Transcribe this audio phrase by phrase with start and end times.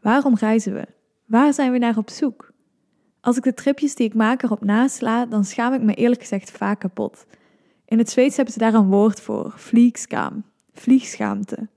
[0.00, 0.86] Waarom reizen we?
[1.26, 2.52] Waar zijn we naar op zoek?
[3.20, 6.50] Als ik de tripjes die ik maak erop nasla, dan schaam ik me eerlijk gezegd
[6.50, 7.26] vaak kapot.
[7.84, 11.68] In het Zweeds hebben ze daar een woord voor, vliegskaam, vliegschaamte.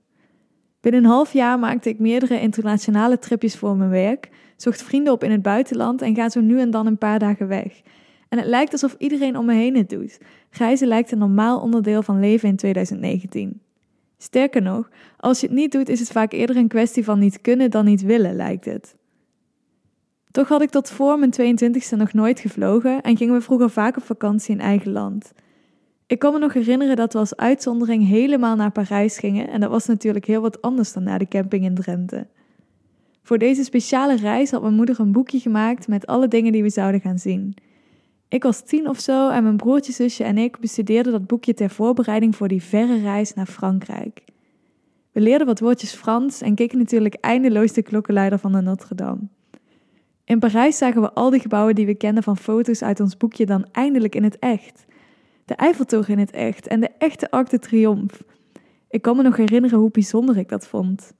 [0.80, 5.24] Binnen een half jaar maakte ik meerdere internationale tripjes voor mijn werk, zocht vrienden op
[5.24, 7.82] in het buitenland en ga zo nu en dan een paar dagen weg.
[8.28, 10.18] En het lijkt alsof iedereen om me heen het doet.
[10.50, 13.60] Reizen lijkt een normaal onderdeel van leven in 2019.
[14.24, 17.40] Sterker nog, als je het niet doet, is het vaak eerder een kwestie van niet
[17.40, 18.96] kunnen dan niet willen, lijkt het.
[20.30, 23.96] Toch had ik tot voor mijn 22e nog nooit gevlogen en gingen we vroeger vaak
[23.96, 25.32] op vakantie in eigen land.
[26.06, 29.70] Ik kan me nog herinneren dat we als uitzondering helemaal naar Parijs gingen en dat
[29.70, 32.26] was natuurlijk heel wat anders dan naar de camping in Drenthe.
[33.22, 36.70] Voor deze speciale reis had mijn moeder een boekje gemaakt met alle dingen die we
[36.70, 37.54] zouden gaan zien.
[38.34, 41.70] Ik was tien of zo en mijn broertje, zusje en ik bestudeerden dat boekje ter
[41.70, 44.24] voorbereiding voor die verre reis naar Frankrijk.
[45.12, 49.20] We leerden wat woordjes Frans en keken natuurlijk eindeloos de klokkenluider van de Notre Dame.
[50.24, 53.46] In Parijs zagen we al die gebouwen die we kenden van foto's uit ons boekje
[53.46, 54.84] dan eindelijk in het echt.
[55.44, 58.24] De Eiffeltoren in het echt en de echte Arc de Triomphe.
[58.88, 61.12] Ik kan me nog herinneren hoe bijzonder ik dat vond.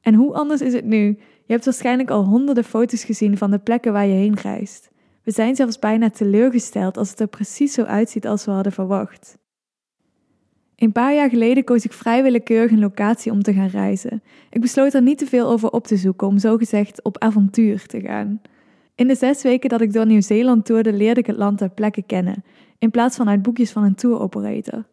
[0.00, 1.06] En hoe anders is het nu?
[1.44, 4.89] Je hebt waarschijnlijk al honderden foto's gezien van de plekken waar je heen reist.
[5.30, 9.38] We zijn zelfs bijna teleurgesteld als het er precies zo uitziet als we hadden verwacht.
[10.76, 14.22] Een paar jaar geleden koos ik vrij willekeurig een locatie om te gaan reizen.
[14.50, 18.00] Ik besloot er niet te veel over op te zoeken om zogezegd op avontuur te
[18.00, 18.40] gaan.
[18.94, 22.02] In de zes weken dat ik door Nieuw-Zeeland toerde, leerde ik het land ter plekke
[22.02, 22.44] kennen,
[22.78, 24.84] in plaats van uit boekjes van een touroperator.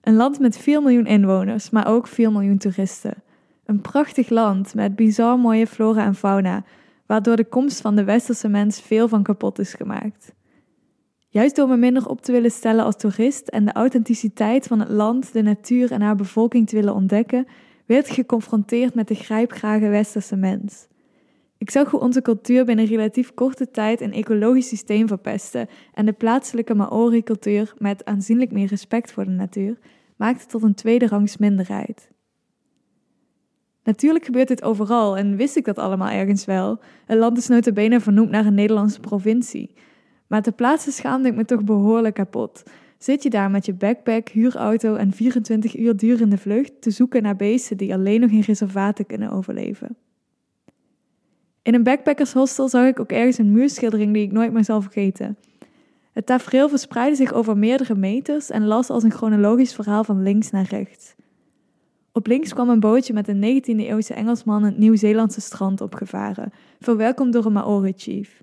[0.00, 3.22] Een land met 4 miljoen inwoners, maar ook 4 miljoen toeristen.
[3.64, 6.64] Een prachtig land met bizar mooie flora en fauna,
[7.08, 10.34] waardoor de komst van de westerse mens veel van kapot is gemaakt.
[11.28, 14.88] Juist door me minder op te willen stellen als toerist en de authenticiteit van het
[14.88, 17.46] land, de natuur en haar bevolking te willen ontdekken,
[17.86, 20.86] werd ik geconfronteerd met de grijpgrage westerse mens.
[21.58, 26.12] Ik zag hoe onze cultuur binnen relatief korte tijd een ecologisch systeem verpestte en de
[26.12, 29.78] plaatselijke Maori-cultuur, met aanzienlijk meer respect voor de natuur,
[30.16, 32.10] maakte tot een tweederangs minderheid.
[33.88, 36.78] Natuurlijk gebeurt dit overal en wist ik dat allemaal ergens wel.
[37.06, 39.74] Het land is bene vernoemd naar een Nederlandse provincie.
[40.26, 42.62] Maar ter plaatse schaamde ik me toch behoorlijk kapot.
[42.98, 47.36] Zit je daar met je backpack, huurauto en 24 uur durende vlucht te zoeken naar
[47.36, 49.96] beesten die alleen nog in reservaten kunnen overleven?
[51.62, 55.36] In een backpackershostel zag ik ook ergens een muurschildering die ik nooit meer zal vergeten.
[56.12, 60.50] Het tafereel verspreidde zich over meerdere meters en las als een chronologisch verhaal van links
[60.50, 61.16] naar rechts.
[62.18, 67.46] Op links kwam een bootje met een 19e-eeuwse Engelsman het Nieuw-Zeelandse strand opgevaren, verwelkomd door
[67.46, 68.42] een Maori-chief.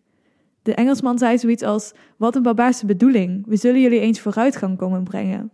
[0.61, 5.03] De Engelsman zei zoiets als: Wat een barbaarse bedoeling, we zullen jullie eens vooruitgang komen
[5.03, 5.51] brengen.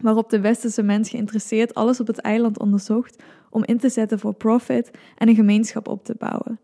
[0.00, 4.34] Waarop de westerse mens geïnteresseerd alles op het eiland onderzocht om in te zetten voor
[4.34, 6.58] profit en een gemeenschap op te bouwen.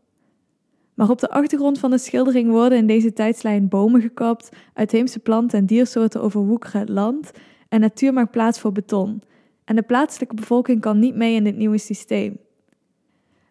[0.94, 5.58] Maar op de achtergrond van de schildering worden in deze tijdslijn bomen gekapt, uitheemse planten
[5.58, 7.30] en diersoorten overwoekeren het land
[7.68, 9.22] en natuur maakt plaats voor beton.
[9.70, 12.38] En de plaatselijke bevolking kan niet mee in dit nieuwe systeem.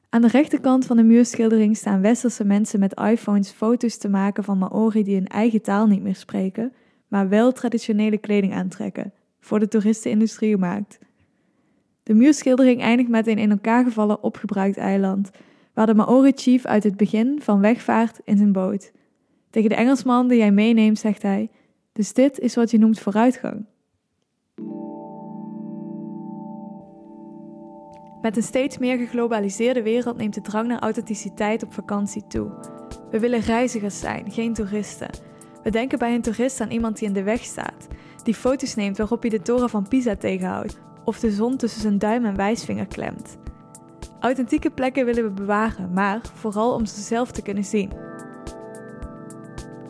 [0.09, 4.58] Aan de rechterkant van de muurschildering staan westerse mensen met iPhones foto's te maken van
[4.58, 6.74] Maori die hun eigen taal niet meer spreken,
[7.08, 11.00] maar wel traditionele kleding aantrekken, voor de toeristenindustrie gemaakt.
[12.03, 15.29] De muurschildering eindigt met een in elkaar gevallen opgebruikt eiland,
[15.74, 18.91] waar de Maori-chief uit het begin van wegvaart in zijn boot.
[19.50, 21.50] Tegen de Engelsman die hij meeneemt zegt hij:
[21.91, 23.66] Dus dit is wat je noemt vooruitgang.
[28.22, 32.52] Met een steeds meer geglobaliseerde wereld neemt de drang naar authenticiteit op vakantie toe.
[33.12, 35.09] We willen reizigers zijn, geen toeristen.
[35.63, 37.88] We denken bij een toerist aan iemand die in de weg staat,
[38.24, 41.97] die foto's neemt waarop hij de toren van Pisa tegenhoudt of de zon tussen zijn
[41.97, 43.38] duim en wijsvinger klemt.
[44.19, 47.91] Authentieke plekken willen we bewaren, maar vooral om ze zelf te kunnen zien.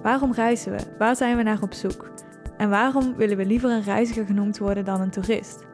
[0.02, 0.96] Waarom reizen we?
[0.98, 2.12] Waar zijn we naar op zoek?
[2.58, 5.68] En waarom willen we liever een reiziger genoemd worden dan een toerist?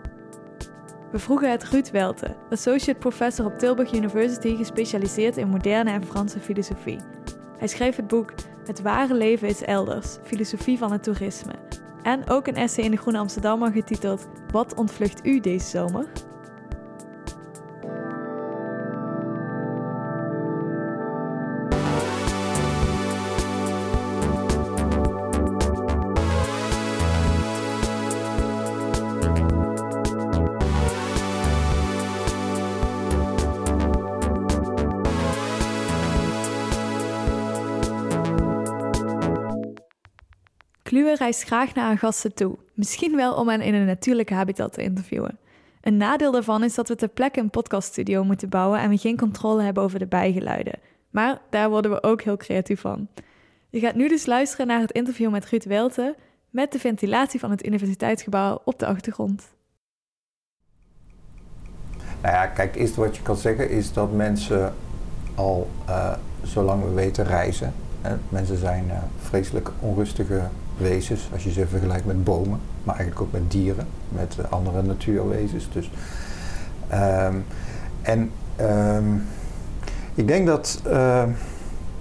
[1.15, 6.39] We vroegen het Ruud Welte, associate professor op Tilburg University gespecialiseerd in moderne en Franse
[6.39, 6.99] filosofie.
[7.57, 8.33] Hij schreef het boek
[8.65, 11.53] Het ware leven is elders, filosofie van het toerisme.
[12.03, 16.05] En ook een essay in de Groene Amsterdammer getiteld Wat ontvlucht u deze zomer?
[41.15, 44.81] Reist graag naar haar gasten toe, misschien wel om hen in een natuurlijke habitat te
[44.81, 45.37] interviewen.
[45.81, 49.17] Een nadeel daarvan is dat we ter plekke een podcaststudio moeten bouwen en we geen
[49.17, 50.79] controle hebben over de bijgeluiden.
[51.09, 53.07] Maar daar worden we ook heel creatief van.
[53.69, 56.15] Je gaat nu dus luisteren naar het interview met Ruud Welte
[56.49, 59.43] met de ventilatie van het universiteitsgebouw op de achtergrond.
[62.21, 64.73] Nou ja, kijk, het eerste wat je kan zeggen is dat mensen
[65.35, 66.13] al, uh,
[66.43, 67.73] zolang we weten, reizen.
[68.29, 70.41] Mensen zijn uh, vreselijk onrustige
[70.77, 75.69] wezens, als je ze vergelijkt met bomen, maar eigenlijk ook met dieren, met andere natuurwezens.
[75.73, 75.91] Dus,
[76.93, 77.45] um,
[78.01, 78.31] en
[78.61, 79.23] um,
[80.13, 80.79] ik denk dat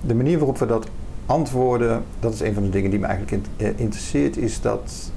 [0.00, 0.88] de manier waarop we dat
[1.26, 5.10] antwoorden, dat is een van de dingen die me eigenlijk interesseert, is dat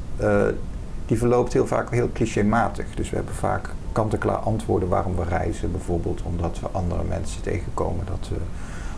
[1.05, 2.85] die verloopt heel vaak heel clichématig.
[2.95, 5.71] Dus we hebben vaak kant-en-klaar antwoorden waarom we reizen.
[5.71, 8.35] Bijvoorbeeld omdat we andere mensen tegenkomen, dat we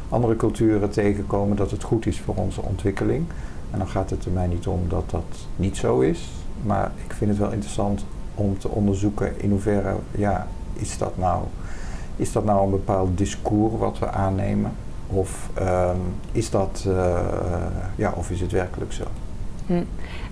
[0.10, 3.26] andere culturen tegenkomen, dat het goed is voor onze ontwikkeling.
[3.72, 6.30] En dan gaat het er mij niet om dat dat niet zo is.
[6.64, 8.06] Maar ik vind het wel interessant
[8.36, 11.44] om te onderzoeken in hoeverre, ja, is dat nou,
[12.16, 14.72] is dat nou een bepaald discours wat we aannemen?
[15.08, 15.98] Of um,
[16.32, 17.20] is dat, uh,
[17.96, 19.04] ja, of is het werkelijk zo?
[19.66, 19.84] Hm.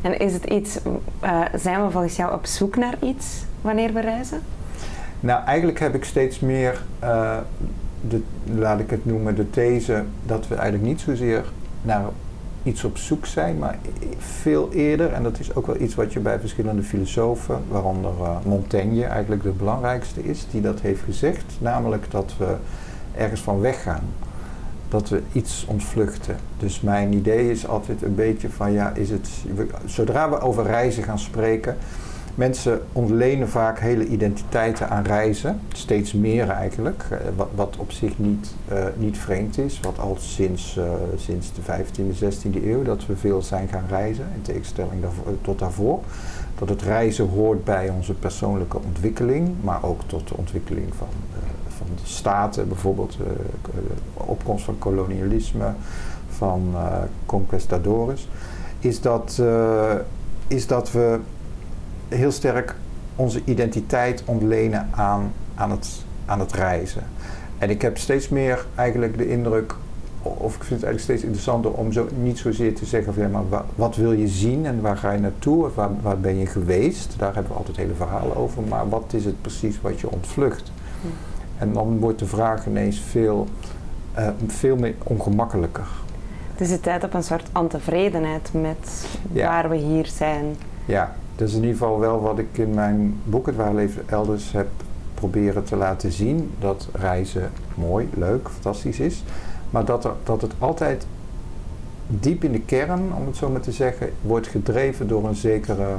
[0.01, 0.79] En is het iets,
[1.23, 4.41] uh, zijn we volgens jou op zoek naar iets wanneer we reizen?
[5.19, 7.37] Nou, eigenlijk heb ik steeds meer, uh,
[8.07, 8.21] de,
[8.55, 11.45] laat ik het noemen, de these dat we eigenlijk niet zozeer
[11.81, 12.05] naar
[12.67, 13.77] iets op zoek zijn, maar
[14.17, 18.37] veel eerder, en dat is ook wel iets wat je bij verschillende filosofen, waaronder uh,
[18.45, 22.55] Montaigne eigenlijk de belangrijkste is, die dat heeft gezegd, namelijk dat we
[23.15, 24.03] ergens van weggaan.
[24.89, 26.35] Dat we iets ontvluchten.
[26.59, 29.29] Dus mijn idee is altijd een beetje van ja, is het.
[29.85, 31.77] Zodra we over reizen gaan spreken,
[32.37, 38.19] Mensen ontlenen vaak hele identiteiten aan reizen, steeds meer eigenlijk, eh, wat, wat op zich
[38.19, 40.83] niet, uh, niet vreemd is, wat al sinds, uh,
[41.15, 45.03] sinds de 15e, 16e eeuw dat we veel zijn gaan reizen, in tegenstelling
[45.41, 45.99] tot daarvoor.
[46.59, 51.07] Dat het reizen hoort bij onze persoonlijke ontwikkeling, maar ook tot de ontwikkeling van,
[51.77, 53.73] van de staten, bijvoorbeeld de
[54.13, 55.73] opkomst van kolonialisme,
[56.29, 56.75] van
[57.25, 58.27] conquistadores,
[58.79, 59.41] is dat,
[60.47, 61.19] is dat we
[62.07, 62.75] heel sterk
[63.15, 65.89] onze identiteit ontlenen aan, aan, het,
[66.25, 67.04] aan het reizen.
[67.57, 69.75] En ik heb steeds meer eigenlijk de indruk,
[70.21, 73.30] of ik vind het eigenlijk steeds interessanter om zo, niet zozeer te zeggen van ja,
[73.30, 77.15] maar wat, wil je zien en waar ga je naartoe, waar, waar ben je geweest?
[77.18, 80.71] Daar hebben we altijd hele verhalen over, maar wat is het precies wat je ontvlucht?
[81.01, 81.07] Hm.
[81.57, 83.48] En dan wordt de vraag ineens veel,
[84.19, 85.88] uh, veel meer ongemakkelijker.
[86.51, 90.56] Het is de tijd op een soort ontevredenheid met waar we hier zijn.
[90.86, 94.03] Ja, dat is in ieder geval wel wat ik in mijn boek Het Waar Leven
[94.05, 94.67] Elders heb
[95.13, 96.51] proberen te laten zien.
[96.59, 99.23] Dat reizen mooi, leuk, fantastisch is.
[99.69, 101.05] Maar dat, er, dat het altijd
[102.07, 105.95] diep in de kern, om het zo maar te zeggen, wordt gedreven door een zekere,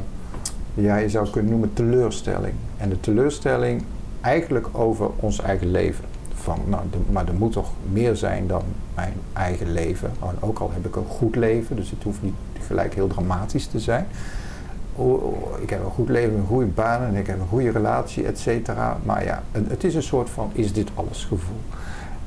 [0.75, 2.55] ja, je zou kunnen noemen teleurstelling.
[2.77, 3.83] En de teleurstelling
[4.21, 6.05] eigenlijk over ons eigen leven.
[6.35, 8.63] Van, nou, maar er moet toch meer zijn dan
[8.95, 10.11] mijn eigen leven.
[10.41, 12.35] ook al heb ik een goed leven, dus het hoeft niet
[12.67, 14.07] gelijk heel dramatisch te zijn
[15.61, 18.39] ik heb een goed leven, een goede baan en ik heb een goede relatie, et
[18.39, 18.97] cetera.
[19.05, 21.61] Maar ja, het is een soort van is dit alles gevoel.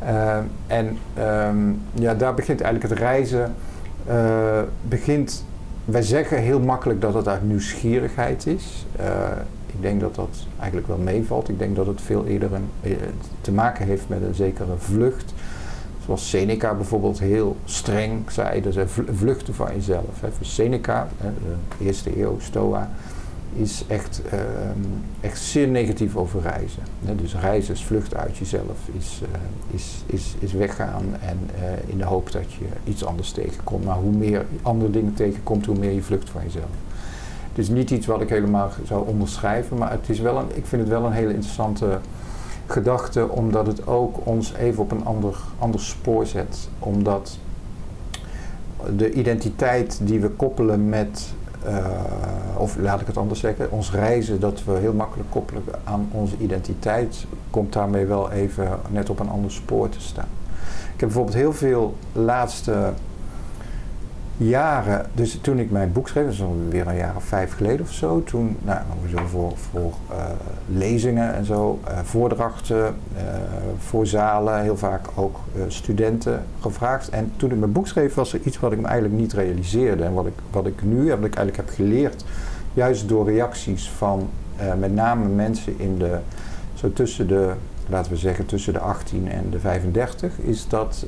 [0.03, 0.37] Uh,
[0.67, 3.53] en um, ja, daar begint eigenlijk het reizen.
[4.09, 5.45] Uh, begint,
[5.85, 8.85] wij zeggen heel makkelijk dat het uit nieuwsgierigheid is.
[8.99, 9.05] Uh,
[9.65, 11.49] ik denk dat dat eigenlijk wel meevalt.
[11.49, 12.97] Ik denk dat het veel eerder een,
[13.41, 15.33] te maken heeft met een zekere vlucht
[16.05, 18.75] Zoals Seneca bijvoorbeeld heel streng zei, dus
[19.11, 20.23] vluchten van jezelf.
[20.41, 21.07] Seneca,
[21.77, 22.89] de eerste eeuw, Stoa,
[23.53, 24.39] is echt, uh,
[25.21, 26.83] echt zeer negatief over reizen.
[27.15, 31.97] Dus reizen is vlucht uit jezelf, is, uh, is, is, is weggaan en uh, in
[31.97, 33.85] de hoop dat je iets anders tegenkomt.
[33.85, 36.69] Maar hoe meer andere dingen tegenkomt, hoe meer je vlucht van jezelf.
[37.49, 40.65] Het is niet iets wat ik helemaal zou onderschrijven, maar het is wel een, ik
[40.65, 41.99] vind het wel een hele interessante
[42.71, 46.69] gedachte, omdat het ook ons even op een ander, ander spoor zet.
[46.79, 47.37] Omdat
[48.97, 51.33] de identiteit die we koppelen met,
[51.65, 51.85] uh,
[52.57, 56.35] of laat ik het anders zeggen, ons reizen, dat we heel makkelijk koppelen aan onze
[56.37, 60.27] identiteit, komt daarmee wel even net op een ander spoor te staan.
[60.93, 62.93] Ik heb bijvoorbeeld heel veel laatste
[64.47, 67.81] jaren, dus toen ik mijn boek schreef, dat is alweer een jaar of vijf geleden
[67.81, 68.79] of zo, toen, nou,
[69.27, 70.25] voor, voor uh,
[70.67, 73.21] lezingen en zo, uh, voordrachten, uh,
[73.77, 77.09] voor zalen, heel vaak ook studenten gevraagd.
[77.09, 80.03] En toen ik mijn boek schreef, was er iets wat ik me eigenlijk niet realiseerde.
[80.03, 82.25] En wat ik, wat ik nu, wat ik eigenlijk heb geleerd,
[82.73, 84.29] juist door reacties van
[84.79, 86.17] met name mensen in de,
[86.73, 87.51] zo tussen de,
[87.89, 91.05] laten we zeggen, tussen de 18 en de 35, is dat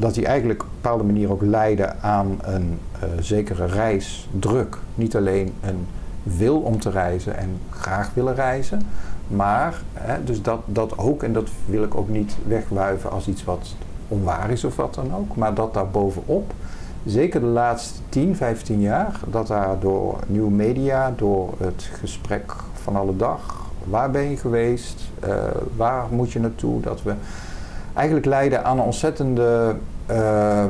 [0.00, 4.78] dat die eigenlijk op een bepaalde manier ook leiden aan een uh, zekere reisdruk.
[4.94, 5.86] Niet alleen een
[6.22, 8.82] wil om te reizen en graag willen reizen.
[9.26, 13.44] Maar, hè, dus dat, dat ook, en dat wil ik ook niet wegwuiven als iets
[13.44, 13.74] wat
[14.08, 15.36] onwaar is of wat dan ook.
[15.36, 16.52] Maar dat daar bovenop,
[17.04, 22.96] zeker de laatste 10, 15 jaar, dat daar door nieuwe media, door het gesprek van
[22.96, 25.34] alle dag, waar ben je geweest, uh,
[25.76, 27.14] waar moet je naartoe, dat we
[27.94, 29.76] eigenlijk leiden aan een ontzettende,
[30.10, 30.64] uh,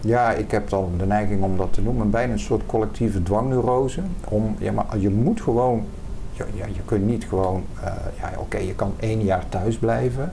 [0.00, 4.00] ja, ik heb dan de neiging om dat te noemen, bijna een soort collectieve dwangneurose.
[4.28, 5.84] Om, ja, maar je moet gewoon,
[6.32, 7.84] ja, je kunt niet gewoon, uh,
[8.20, 10.32] ja, oké, je kan één jaar thuis blijven.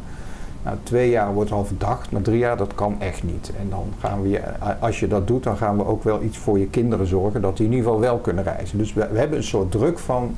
[0.64, 3.52] Nou, twee jaar wordt al verdacht, maar drie jaar dat kan echt niet.
[3.60, 4.42] En dan gaan we,
[4.80, 7.58] als je dat doet, dan gaan we ook wel iets voor je kinderen zorgen dat
[7.58, 8.78] die in ieder geval wel kunnen reizen.
[8.78, 10.38] Dus we, hebben een soort druk van,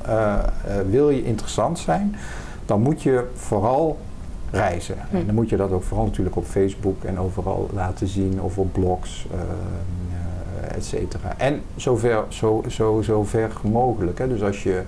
[0.88, 2.16] wil je interessant zijn,
[2.64, 3.98] dan moet je vooral
[4.56, 4.96] reizen.
[5.10, 5.16] Hm.
[5.16, 8.58] En dan moet je dat ook vooral natuurlijk op Facebook en overal laten zien of
[8.58, 11.34] op blogs, uh, et cetera.
[11.36, 14.18] En zover, zo, zo, zo ver mogelijk.
[14.18, 14.28] Hè.
[14.28, 14.82] Dus als je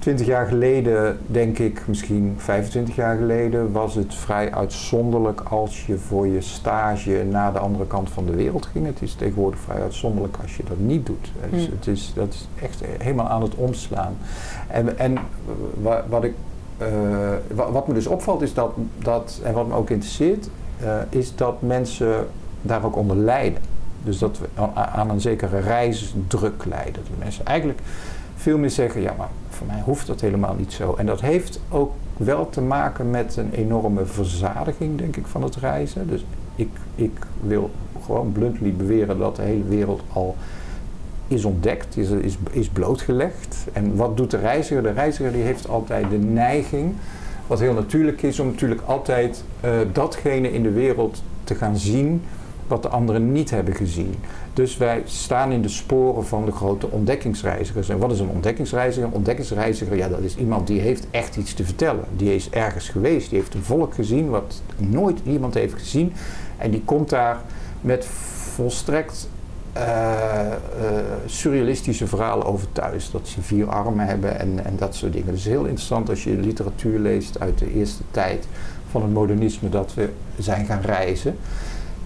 [0.00, 5.98] 20 jaar geleden, denk ik, misschien 25 jaar geleden, was het vrij uitzonderlijk als je
[5.98, 8.86] voor je stage naar de andere kant van de wereld ging.
[8.86, 11.32] Het is tegenwoordig vrij uitzonderlijk als je dat niet doet.
[11.50, 14.16] Dus het is, dat is echt helemaal aan het omslaan.
[14.68, 15.18] En, en
[16.08, 16.34] wat, ik,
[17.54, 20.48] wat me dus opvalt is dat, dat en wat me ook interesseert,
[20.82, 22.26] uh, is dat mensen
[22.62, 23.62] daar ook onder lijden.
[24.04, 26.92] Dus dat we aan een zekere reisdruk lijden.
[26.92, 27.80] Dat mensen eigenlijk
[28.36, 30.94] veel meer zeggen, ja maar voor mij hoeft dat helemaal niet zo.
[30.94, 35.56] En dat heeft ook wel te maken met een enorme verzadiging, denk ik, van het
[35.56, 36.08] reizen.
[36.08, 37.70] Dus ik, ik wil
[38.04, 40.36] gewoon bluntly beweren dat de hele wereld al
[41.30, 43.66] is ontdekt, is, is, is blootgelegd.
[43.72, 44.82] En wat doet de reiziger?
[44.82, 46.94] De reiziger die heeft altijd de neiging,
[47.46, 52.22] wat heel natuurlijk is, om natuurlijk altijd uh, datgene in de wereld te gaan zien
[52.66, 54.14] wat de anderen niet hebben gezien.
[54.54, 57.88] Dus wij staan in de sporen van de grote ontdekkingsreizigers.
[57.88, 59.08] En wat is een ontdekkingsreiziger?
[59.08, 62.04] Een ontdekkingsreiziger, ja, dat is iemand die heeft echt iets te vertellen.
[62.16, 66.12] Die is ergens geweest, die heeft een volk gezien wat nooit iemand heeft gezien.
[66.58, 67.40] En die komt daar
[67.80, 68.06] met
[68.54, 69.28] volstrekt
[71.26, 73.10] surrealistische verhalen over thuis.
[73.10, 75.34] Dat ze vier armen hebben en, en dat soort dingen.
[75.34, 78.46] Is heel interessant als je literatuur leest uit de eerste tijd
[78.90, 80.08] van het modernisme dat we
[80.38, 81.36] zijn gaan reizen.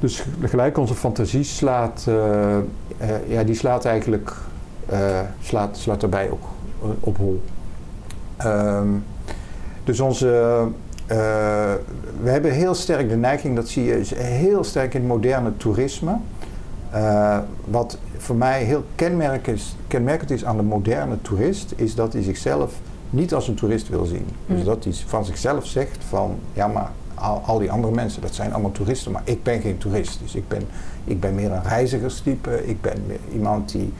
[0.00, 2.56] Dus gelijk onze fantasie slaat, uh,
[3.26, 4.32] ja, die slaat eigenlijk,
[5.40, 6.44] slaat, slaat daarbij ook
[7.00, 7.42] op hol.
[8.44, 9.04] Um,
[9.84, 10.26] dus onze,
[12.22, 16.16] we hebben heel sterk de neiging, dat zie je heel sterk in het moderne toerisme.
[17.64, 22.22] Wat voor mij heel kenmerkend is, kenmerkend is aan de moderne toerist, is dat hij
[22.22, 22.74] zichzelf
[23.10, 24.26] niet als een toerist wil zien.
[24.46, 24.64] Dus mm.
[24.64, 28.52] dat hij van zichzelf zegt van, ja maar al, al, die andere mensen, dat zijn
[28.52, 30.18] allemaal toeristen, maar ik ben geen toerist.
[30.22, 30.62] Dus ik ben,
[31.04, 32.66] ik ben meer een reizigerstype.
[32.66, 33.92] Ik ben iemand die.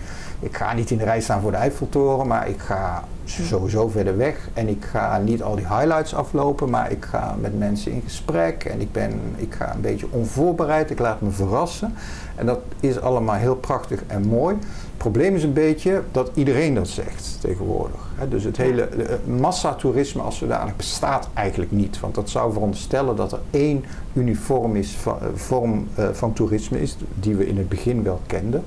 [0.45, 4.17] Ik ga niet in de rij staan voor de Eiffeltoren, maar ik ga sowieso verder
[4.17, 4.49] weg.
[4.55, 8.65] En ik ga niet al die highlights aflopen, maar ik ga met mensen in gesprek.
[8.65, 11.95] En ik, ben, ik ga een beetje onvoorbereid, ik laat me verrassen.
[12.35, 14.55] En dat is allemaal heel prachtig en mooi.
[14.55, 18.01] Het probleem is een beetje dat iedereen dat zegt tegenwoordig.
[18.29, 18.89] Dus het hele
[19.27, 22.01] massatoerisme als zodanig bestaat eigenlijk niet.
[22.01, 24.97] Want dat zou veronderstellen dat er één uniform is,
[25.35, 28.65] vorm uh, van toerisme is, die we in het begin wel kenden.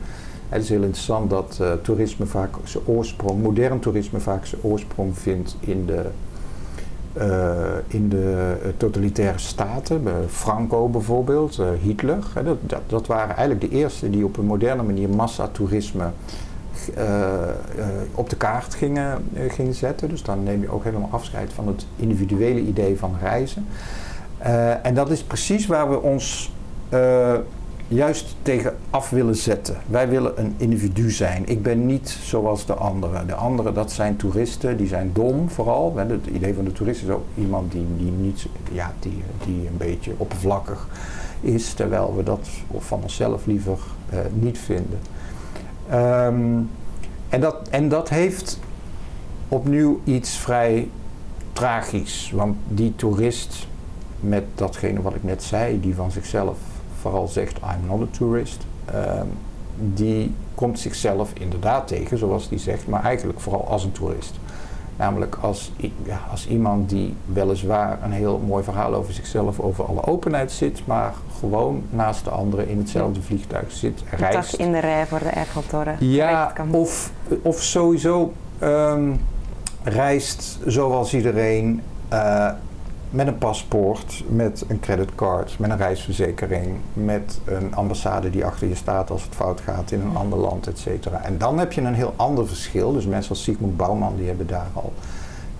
[0.49, 5.17] Het is heel interessant dat uh, toerisme vaak zijn oorsprong, modern toerisme vaak zijn oorsprong
[5.17, 6.05] vindt in de,
[7.17, 10.03] uh, in de totalitaire staten.
[10.29, 12.23] Franco bijvoorbeeld, Hitler.
[12.43, 16.09] Dat, dat, dat, waren eigenlijk de eerste die op een moderne manier massatoerisme
[18.13, 20.09] op de kaart gingen, gingen zetten.
[20.09, 23.65] Dus dan neem je ook helemaal afscheid van het individuele idee van reizen.
[24.81, 26.51] en dat is precies waar we ons
[27.87, 29.77] juist tegen af willen zetten.
[29.85, 31.49] Wij willen een individu zijn.
[31.49, 33.27] Ik ben niet zoals de anderen.
[33.27, 35.95] De anderen, dat zijn toeristen, die zijn dom vooral.
[35.95, 39.77] Het idee van de toerist is ook iemand die, die, niet, ja, die, die een
[39.77, 40.87] beetje oppervlakkig
[41.41, 43.77] is, terwijl we dat van onszelf liever
[44.13, 44.99] uh, niet vinden.
[45.93, 46.69] Um,
[47.29, 48.59] en, dat, en dat heeft
[49.47, 50.89] opnieuw iets vrij
[51.53, 53.67] tragisch, want die toerist
[54.19, 56.57] met datgene wat ik net zei, die van zichzelf
[57.01, 59.21] vooral zegt I'm not a tourist, uh,
[59.75, 64.39] die komt zichzelf inderdaad tegen, zoals die zegt, maar eigenlijk vooral als een toerist.
[64.95, 65.71] Namelijk als,
[66.03, 70.81] ja, als iemand die weliswaar een heel mooi verhaal over zichzelf, over alle openheid zit,
[70.85, 74.53] maar gewoon naast de anderen in hetzelfde vliegtuig zit, reist.
[74.53, 75.95] in de rij voor de Eiffeltoren.
[75.99, 77.11] Ja, of,
[77.41, 79.21] of sowieso um,
[79.83, 81.81] reist zoals iedereen.
[82.13, 82.49] Uh,
[83.09, 88.75] met een paspoort, met een creditcard, met een reisverzekering, met een ambassade die achter je
[88.75, 91.23] staat als het fout gaat in een ander land, et cetera.
[91.23, 92.91] En dan heb je een heel ander verschil.
[92.93, 94.93] Dus mensen als Sigmund Bouwman, die hebben daar al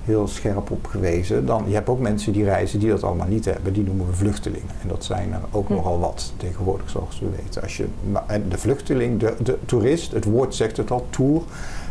[0.04, 1.46] heel scherp op gewezen.
[1.46, 3.74] Dan, je hebt ook mensen die reizen die dat allemaal niet hebben.
[3.74, 4.70] Die noemen we vluchtelingen.
[4.82, 5.74] En dat zijn er ook Hm.
[5.74, 7.62] nogal wat tegenwoordig, zoals we weten.
[7.62, 7.86] Als je,
[8.28, 11.42] en de vluchteling, de, de toerist, het woord zegt het al, tour.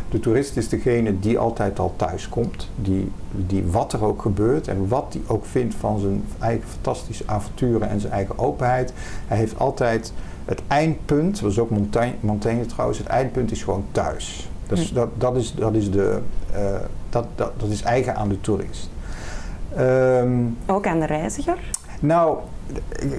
[0.09, 2.69] De toerist is degene die altijd al thuis komt.
[2.75, 7.23] Die, die wat er ook gebeurt en wat hij ook vindt van zijn eigen fantastische
[7.25, 8.93] avonturen en zijn eigen openheid.
[9.27, 10.13] Hij heeft altijd
[10.45, 14.49] het eindpunt, dat is ook Montaigne, Montaigne trouwens, het eindpunt is gewoon thuis.
[14.67, 14.95] Dat is, Hm.
[14.95, 16.19] dat, dat is, dat is, de,
[16.53, 16.61] eh,
[17.09, 18.89] dat, dat, dat is eigen aan de toerist.
[19.75, 21.57] Ehm, Ook aan de reiziger?
[21.99, 22.37] nou,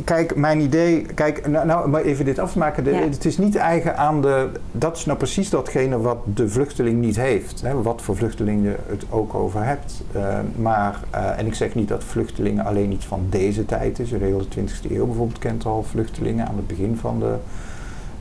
[0.05, 1.03] kijk, mijn idee.
[1.03, 2.85] Kijk, nou, nou maar even dit afmaken.
[2.85, 3.01] De, Ja.
[3.01, 4.49] Het is niet eigen aan de.
[4.73, 7.61] Dat is nou precies datgene wat de vluchteling niet heeft.
[7.61, 10.03] Hè, wat voor vluchteling je het ook over hebt.
[10.13, 14.11] Eh, maar, eh, en ik zeg niet dat vluchtelingen alleen iets van deze tijd is.
[14.11, 17.35] De hele 20e eeuw bijvoorbeeld kent al vluchtelingen aan het begin van de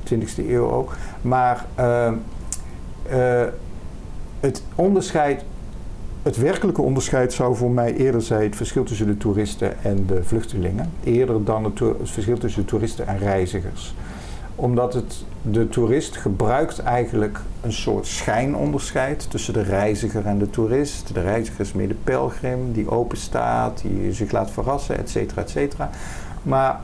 [0.03, 0.96] 20e eeuw ook.
[1.22, 2.12] Maar eh,
[4.39, 5.43] het onderscheid
[6.27, 10.24] het werkelijke onderscheid zou voor mij eerder zijn het verschil tussen de toeristen en de
[10.24, 10.91] vluchtelingen.
[11.03, 13.96] Eerder dan het, verschil tussen de toeristen en reizigers.
[14.55, 21.13] Omdat het, de toerist gebruikt eigenlijk een soort schijnonderscheid tussen de reiziger en de toerist.
[21.13, 25.41] De reiziger is meer de pelgrim die open staat, die zich laat verrassen, et cetera,
[25.41, 25.89] et cetera.
[26.43, 26.79] Maar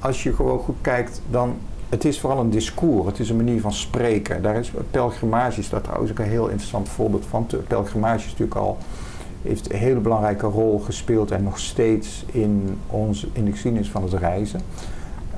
[0.00, 1.56] als je gewoon goed kijkt, dan
[1.88, 3.06] het is vooral een discours.
[3.06, 4.42] Het is een manier van spreken.
[4.42, 7.46] Daar is pelgrimage is daar trouwens ook een heel interessant voorbeeld van.
[7.68, 8.78] Pelgrimage is natuurlijk al
[9.42, 14.02] heeft een hele belangrijke rol gespeeld en nog steeds in, ons, in de geschiedenis van
[14.02, 14.60] het reizen.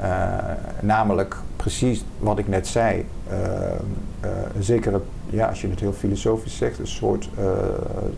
[0.00, 0.36] Eh,
[0.80, 3.04] namelijk precies wat ik net zei.
[3.28, 3.70] Eh,
[4.20, 4.30] eh,
[4.60, 7.28] zeker ja, als je het heel filosofisch zegt, een soort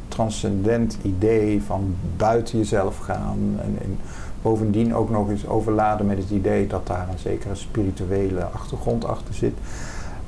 [0.08, 3.58] transcendent idee van buiten jezelf gaan.
[3.62, 3.98] En, en
[4.42, 9.34] bovendien ook nog eens overladen met het idee dat daar een zekere spirituele achtergrond achter
[9.34, 9.54] zit.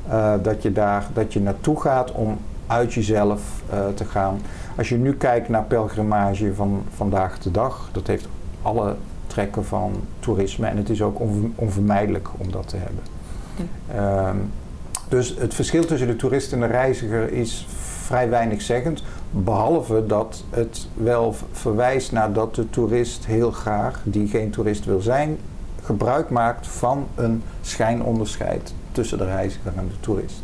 [0.09, 3.41] Eh, dat, je daar, dat je naartoe gaat om uit jezelf
[3.71, 4.41] eh, te gaan.
[4.77, 8.29] Als je nu kijkt naar pelgrimage van vandaag de dag, dat heeft
[8.63, 13.03] alle trekken van toerisme en het is ook onver- onvermijdelijk om dat te hebben.
[13.95, 14.37] Ehm,
[15.09, 17.67] dus het verschil tussen de toerist en de reiziger is
[18.05, 19.03] vrij weinig zeggend.
[19.37, 25.01] Behalve dat het wel verwijst naar dat de toerist heel graag, die geen toerist wil
[25.01, 25.39] zijn,
[25.83, 30.43] gebruik maakt van een schijnonderscheid tussen de reiziger en de toerist.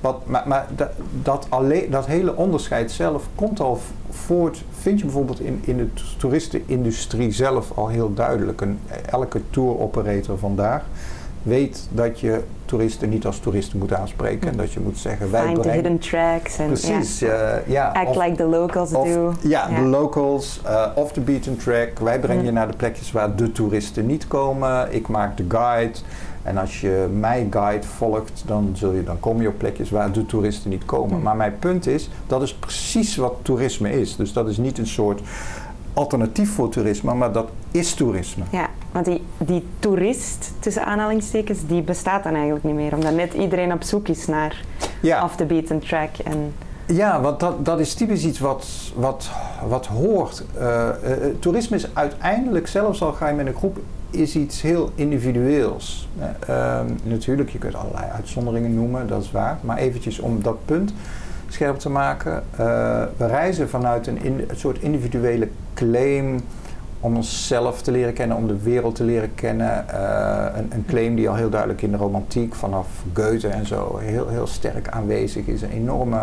[0.00, 0.66] Wat, maar maar
[1.22, 5.88] dat, alleen, dat hele onderscheid zelf komt al voort, vind je bijvoorbeeld in, in de
[6.16, 8.60] toeristenindustrie zelf al heel duidelijk.
[8.60, 10.84] Een, elke tour operator vandaag
[11.44, 14.50] weet dat je toeristen niet als toeristen moet aanspreken.
[14.50, 15.74] En dat je moet zeggen, wij Find brengen...
[15.74, 16.58] hidden tracks.
[16.58, 17.62] En, Precies, eh, ja.
[17.66, 17.92] Ja.
[17.92, 19.32] Act of- like the locals of- do.
[19.42, 21.98] Ja, de locals, eh off the beaten track.
[21.98, 22.46] Wij brengen Mm.
[22.46, 24.94] je naar de plekjes waar de toeristen niet komen.
[24.94, 25.98] Ik maak de guide.
[26.42, 30.12] En als je mijn guide volgt, dan, zul je, dan kom je op plekjes waar
[30.12, 31.16] de toeristen niet komen.
[31.16, 31.22] Mm.
[31.22, 34.16] Maar mijn punt is, dat is precies wat toerisme is.
[34.16, 35.20] Dus dat is niet een soort
[35.92, 38.44] alternatief voor toerisme, maar dat is toerisme.
[38.50, 42.94] Ja, want die, die toerist, tussen aanhalingstekens, die bestaat dan eigenlijk niet meer.
[42.94, 44.64] Omdat net iedereen op zoek is naar
[45.00, 46.10] Ja, off the beaten track.
[46.24, 46.52] En,
[46.86, 49.30] Ja, want dat, dat is typisch iets wat, wat,
[49.68, 50.44] wat hoort.
[50.58, 50.94] Eh, eh,
[51.38, 53.76] toerisme is uiteindelijk, zelfs al ga je met een groep,
[54.10, 56.08] is iets heel individueels.
[56.18, 56.28] Eh,
[56.78, 59.58] ehm, natuurlijk, je kunt allerlei uitzonderingen noemen, dat is waar.
[59.60, 60.92] Maar eventjes om dat punt
[61.48, 62.42] scherp te maken.
[62.50, 62.56] eh,
[63.16, 66.40] we reizen vanuit een, in- een soort individuele claim
[67.04, 69.88] om onszelf te leren kennen, om de wereld te leren kennen.
[69.88, 73.96] Eh, een, een claim die al heel duidelijk in de romantiek vanaf Goethe en zo
[74.02, 75.62] heel, heel sterk aanwezig is.
[75.62, 76.18] Een enorme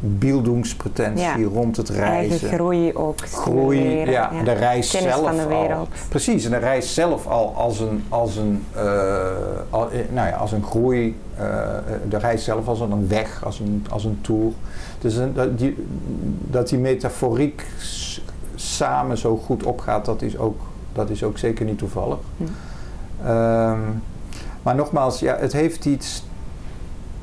[0.00, 1.48] beeldungspretentie Ja.
[1.52, 2.48] rond het eigen reizen.
[2.48, 5.88] groei ook Groei, ja, de reis Kennis zelf van de al.
[6.08, 8.82] Precies, en de reis zelf al als een, als een, eh,
[9.70, 11.16] al- eh, nou ja, als een groei,
[12.08, 14.52] de reis zelf als een weg, als een, als een tour.
[15.00, 15.86] Dus een, dat, die,
[16.50, 17.64] dat die metaforiek
[18.74, 20.60] samen zo goed opgaat, dat is ook,
[20.92, 22.18] dat is ook zeker niet toevallig.
[22.36, 22.44] Hm.
[23.26, 23.80] Ehm,
[24.62, 26.24] maar nogmaals, ja, het heeft iets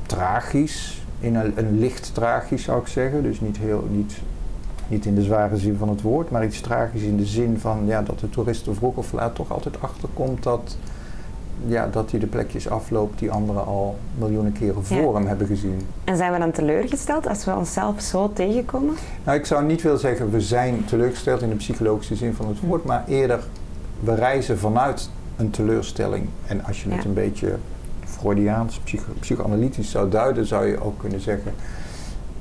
[0.05, 3.23] tragisch, in een, een licht tragisch zou ik zeggen.
[3.23, 4.13] Dus niet, heel, niet,
[4.87, 7.85] niet in de zware zin van het woord, maar iets tragisch in de zin van
[7.85, 10.77] ja, dat de toerist er vroeg of laat toch altijd achterkomt dat,
[11.65, 15.13] ja, dat hij de plekjes afloopt die anderen al miljoenen keren voor Ja.
[15.13, 15.81] hem hebben gezien.
[16.03, 18.95] En zijn we dan teleurgesteld als we onszelf zo tegenkomen?
[19.23, 22.59] Nou, ik zou niet willen zeggen we zijn teleurgesteld in de psychologische zin van het
[22.59, 22.65] Hm.
[22.65, 23.39] woord, maar eerder
[23.99, 26.27] we reizen vanuit een teleurstelling.
[26.47, 27.55] En als je het een beetje
[28.05, 31.53] Freudiaans, psycho psychoanalytisch zou duiden, zou je ook kunnen zeggen: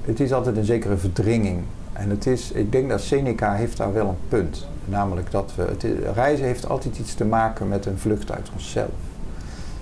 [0.04, 1.60] het is altijd een zekere verdringing
[1.92, 4.66] En het is, ik denk dat Seneca heeft daar wel een punt.
[4.84, 8.88] Namelijk dat we, het, reizen heeft altijd iets te maken met een vlucht uit onszelf.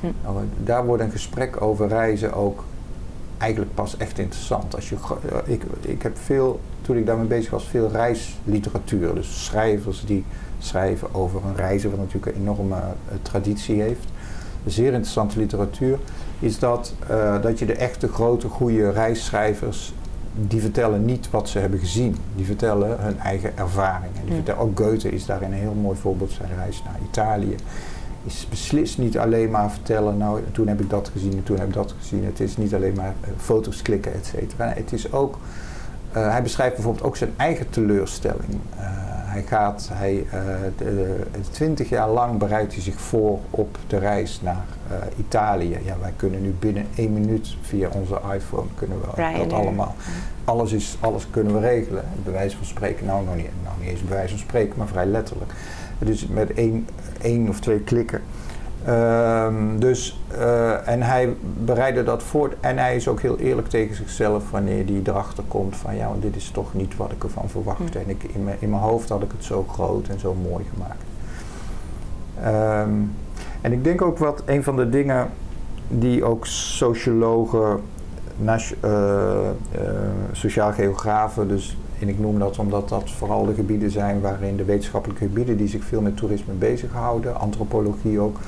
[0.01, 0.07] Hm.
[0.23, 2.65] Nou, daar wordt een gesprek over reizen ook
[3.41, 4.75] eigenlijk pas echt interessant.
[4.75, 4.97] Als je,
[5.29, 9.15] eh, ik, ik heb veel, toen ik daarmee bezig was, veel reisliteratuur.
[9.15, 10.25] Dus schrijvers die
[10.59, 14.05] schrijven over een reizen, wat natuurlijk een enorme eh, traditie heeft.
[14.67, 15.99] Zeer interessante literatuur.
[16.39, 19.93] Is dat, eh, dat je de echte grote, goede reisschrijvers
[20.35, 22.17] die vertellen niet wat ze hebben gezien.
[22.37, 24.25] Die vertellen hun eigen ervaringen.
[24.25, 26.31] Die vertellen, ook Goethe is daarin een heel mooi voorbeeld.
[26.31, 27.57] Zijn reis naar Italië
[28.25, 31.69] is beslist niet alleen maar vertellen, nou toen heb ik dat gezien en toen heb
[31.69, 32.25] ik dat gezien.
[32.25, 34.73] Het is niet alleen maar eh, foto's klikken, et cetera.
[34.75, 35.39] Het is ook,
[36.13, 38.61] eh, hij beschrijft bijvoorbeeld ook zijn eigen teleurstelling.
[38.77, 38.85] Eh,
[39.33, 40.27] hij gaat, hij,
[41.51, 44.65] twintig jaar lang bereidt hij zich voor op de reis naar
[45.19, 45.79] Italië.
[45.85, 49.95] Ja, wij kunnen nu binnen één minuut via onze iPhone kunnen we dat allemaal.
[50.45, 52.05] Alles, is, alles kunnen we regelen.
[52.25, 54.87] Bij wijze van spreken, nou, nog niet, nou niet eens bij wijze van spreken, maar
[54.87, 55.53] vrij letterlijk.
[56.05, 56.87] Dus met één,
[57.21, 58.21] één of twee klikken.
[58.85, 62.55] Ehm, dus, eh, en hij bereidde dat voor.
[62.61, 66.37] En hij is ook heel eerlijk tegen zichzelf wanneer hij erachter komt van ja, dit
[66.37, 67.99] is toch niet wat ik ervan verwachtte.
[67.99, 68.05] Hm.
[68.05, 70.65] En ik, in, mijn, in mijn hoofd had ik het zo groot en zo mooi
[70.73, 71.03] gemaakt.
[72.43, 72.91] Ehm,
[73.61, 75.29] en ik denk ook wat een van de dingen
[75.89, 77.81] die ook sociologen,
[78.45, 79.51] eh, eh,
[80.33, 84.65] sociaal geografen, dus en ik noem dat omdat dat vooral de gebieden zijn waarin de
[84.65, 88.39] wetenschappelijke gebieden die zich veel met toerisme bezighouden, antropologie ook,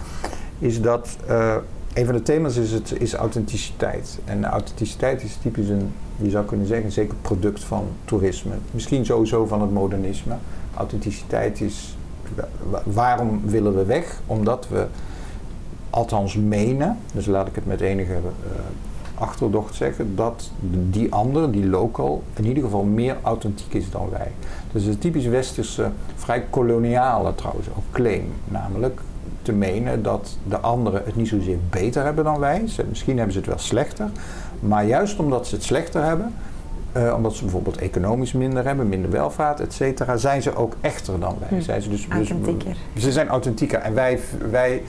[0.59, 1.55] is dat eh,
[1.95, 4.19] een van de thema's is, het, is authenticiteit.
[4.25, 8.53] En authenticiteit is typisch een, je zou kunnen zeggen, een zeker product van toerisme.
[8.71, 10.35] Misschien sowieso van het modernisme.
[10.77, 11.97] Authenticiteit is,
[12.37, 14.21] wa- wa- waarom willen we weg?
[14.27, 14.87] Omdat we
[15.91, 18.21] althans menen, dus laat ik het met enige eh,
[19.23, 20.51] achterdocht zeggen, dat
[20.91, 24.31] die ander, die local, in ieder geval meer authentiek is dan wij.
[24.73, 29.01] Dus een typisch westerse, vrij koloniale trouwens ook claim, namelijk
[29.43, 32.67] te menen dat de anderen het niet zozeer beter hebben dan wij.
[32.67, 34.11] Ze, misschien hebben ze het wel slechter,
[34.61, 36.35] maar juist omdat ze het slechter hebben,
[36.93, 41.21] eh, omdat ze bijvoorbeeld economisch minder hebben, minder welvaart, et cetera, zijn ze ook echter
[41.21, 41.59] dan wij.
[41.59, 41.65] Hm.
[41.65, 42.77] Zijn ze dus, dus Authentieker.
[42.99, 44.83] ze zijn authentieker en wij, wij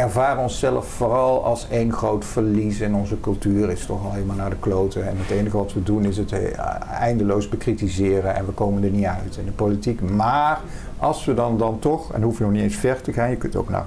[0.00, 4.50] ervaren onszelf vooral als één groot verlies en onze cultuur is toch alleen maar naar
[4.50, 6.60] de kloten en het enige wat we doen is het eh,
[7.00, 10.00] eindeloos bekritiseren en we komen er niet uit in de politiek.
[10.00, 10.60] Maar
[10.98, 13.36] als we dan, dan toch, en hoef je nog niet eens ver te gaan, je
[13.36, 13.86] kunt ook naar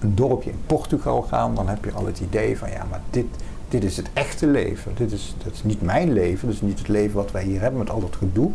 [0.00, 3.26] een dorpje in Portugal gaan, dan heb je al het idee van ja, maar dit,
[3.68, 4.92] dit is het echte leven.
[4.96, 7.60] Dit is, dat is niet mijn leven, dat is niet het leven wat wij hier
[7.60, 8.50] hebben met al dat gedoe.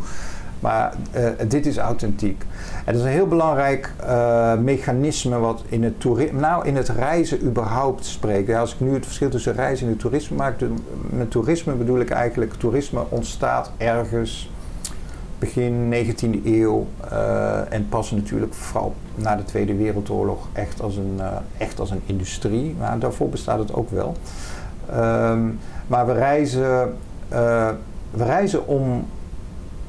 [0.62, 2.46] Maar eh, dit is authentiek.
[2.86, 6.90] En dat is een heel belangrijk eh, mechanisme wat in het, toeri- nou, in het
[6.90, 8.54] reizen überhaupt spreekt.
[8.54, 10.56] Als ik nu het verschil tussen reizen en het toerisme maak,
[11.10, 14.50] met toerisme bedoel ik eigenlijk, toerisme ontstaat ergens
[15.40, 21.20] begin 19e eeuw eh, en pas natuurlijk vooral na de Tweede Wereldoorlog echt als een,
[21.58, 22.76] echt als een industrie.
[22.80, 24.16] Maar daarvoor bestaat het ook wel.
[24.90, 25.40] Ehm,
[25.88, 26.96] maar we reizen,
[28.12, 29.06] we reizen om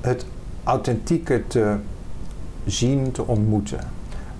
[0.01, 0.25] het
[0.65, 1.75] authentieke te
[2.67, 3.81] zien, te ontmoeten.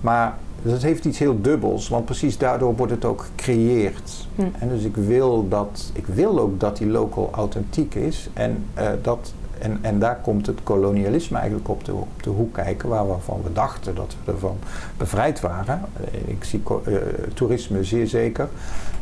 [0.01, 4.27] Maar dat heeft iets heel dubbels, want precies daardoor wordt het ook gecreëerd.
[4.35, 4.41] Hm.
[4.59, 8.29] En dus ik wil, dat, ik wil ook dat die local authentiek is.
[8.33, 12.53] En, eh, dat, en, en daar komt het kolonialisme eigenlijk op de, op de hoek
[12.53, 14.57] kijken, waar waarvan we dachten dat we ervan
[14.97, 15.81] bevrijd waren.
[16.03, 16.93] Eh, Ik zie eh,
[17.33, 18.47] toerisme zeer zeker,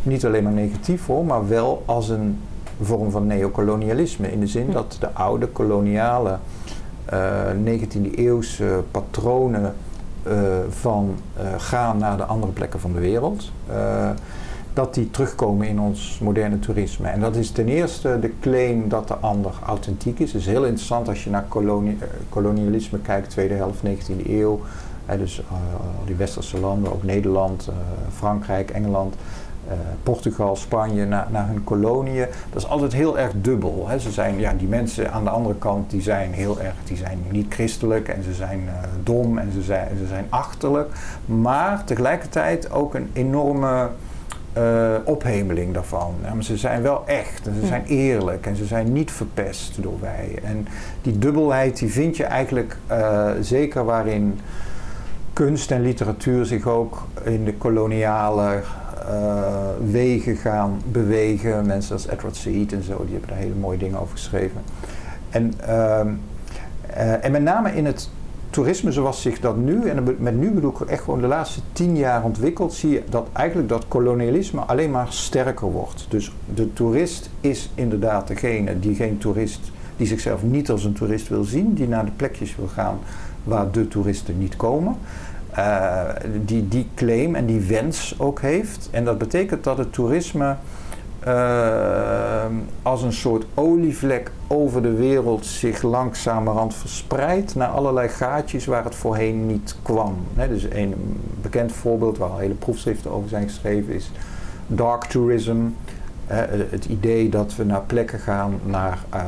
[0.04, 2.40] niet alleen maar negatief hoor, maar wel als een
[2.82, 4.32] vorm van neocolonialisme.
[4.32, 4.72] In de zin Hm.
[4.72, 6.38] dat de oude koloniale
[7.66, 9.74] 19e eeuwse patronen
[10.24, 10.34] eh,
[10.70, 13.52] van eh, gaan naar de andere plekken van de wereld.
[13.68, 14.10] eh,
[14.74, 17.08] dat die terugkomen in ons moderne toerisme.
[17.08, 20.34] En dat is ten eerste de claim dat de ander authentiek is.
[20.34, 24.60] Het is heel interessant als je naar eh, kolonialisme kijkt, tweede helft 19e eeuw.
[25.06, 27.76] Hè, dus eh, al die westerse landen, ook Nederland, eh,
[28.16, 29.16] Frankrijk, Engeland.
[29.72, 32.26] Eh, Portugal, Spanje, naar, naar hun koloniën.
[32.50, 33.86] Dat is altijd heel erg dubbel.
[33.88, 34.00] Hè.
[34.00, 37.20] Ze zijn, ja, die mensen aan de andere kant die zijn heel erg, die zijn
[37.30, 40.90] niet christelijk en ze zijn eh, dom en ze zijn, ze zijn achterlijk.
[41.26, 43.90] Maar tegelijkertijd ook een enorme
[44.54, 46.14] eh, ophemeling daarvan.
[46.24, 49.84] Ja, maar ze zijn wel echt en ze zijn eerlijk en ze zijn niet verpest
[49.84, 50.40] door wij.
[50.44, 50.68] En
[51.02, 52.78] die dubbelheid die vind je eigenlijk
[53.42, 54.40] zeker waarin
[55.34, 58.62] kunst en literatuur zich ook in de koloniale
[59.92, 61.66] wegen gaan bewegen.
[61.66, 64.62] Mensen als Edward Said en zo, die hebben daar hele mooie dingen over geschreven.
[65.30, 66.08] En, ehm,
[66.88, 68.10] eh, en met name in het
[68.50, 71.98] toerisme zoals zich dat nu, en met nu bedoel ik echt gewoon de laatste tien
[71.98, 76.06] jaar ontwikkeld, zie je dat eigenlijk dat kolonialisme alleen maar sterker wordt.
[76.10, 81.28] Dus de toerist is inderdaad degene die geen toerist die zichzelf niet als een toerist
[81.28, 83.00] wil zien, die naar de plekjes wil gaan
[83.44, 84.96] waar de toeristen niet komen.
[85.58, 86.02] Uh,
[86.46, 88.90] die die claim en die wens ook heeft.
[88.92, 90.56] En dat betekent dat het toerisme
[91.28, 92.46] uh,
[92.82, 98.96] als een soort olievlek over de wereld zich langzamerhand verspreidt naar allerlei gaatjes waar het
[98.96, 100.16] voorheen niet kwam.
[100.50, 104.12] Dus een bekend voorbeeld waar al hele proefschriften over zijn geschreven is
[104.68, 105.58] dark tourism.
[106.70, 109.22] Het idee dat we naar plekken gaan, naar uh,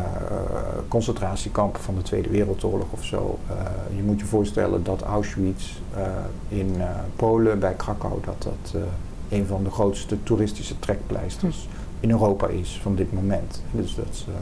[0.87, 3.39] concentratiekampen van de Tweede Wereldoorlog of zo.
[3.49, 3.55] Uh,
[3.95, 5.73] je moet je voorstellen dat Auschwitz
[6.47, 6.75] in
[7.15, 8.81] Polen, bij Krakau, dat dat
[9.29, 11.67] een van de grootste toeristische trekpleisters
[11.99, 13.61] in Europa is van dit moment.
[13.71, 14.35] Dus dat, uh,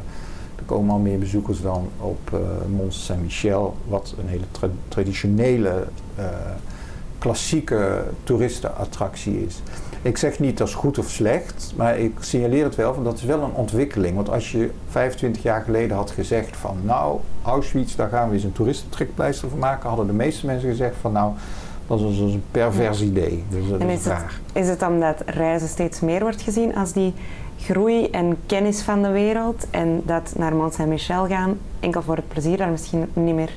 [0.56, 2.40] er komen al meer bezoekers dan op uh,
[2.76, 5.88] Mont Saint-Michel, wat een hele tra traditionele,
[6.20, 6.26] uh,
[7.22, 9.62] klassieke toeristenattractie is.
[10.02, 13.18] Ik zeg niet dat is goed of slecht, maar ik signaleer het wel, want dat
[13.18, 14.16] is wel een ontwikkeling.
[14.16, 18.44] Want als je 25 jaar geleden had gezegd van nou, Auschwitz, daar gaan we eens
[18.44, 21.34] een toeristentrekpleister van maken, hadden de meeste mensen gezegd van nou,
[21.88, 23.44] dat is een pervers idee.
[23.50, 27.14] Dus dat en is, het, is het omdat reizen steeds meer wordt gezien als die
[27.60, 32.28] groei en kennis van de wereld en dat naar Mont Saint-Michel gaan enkel voor het
[32.28, 33.52] plezier daar misschien niet meer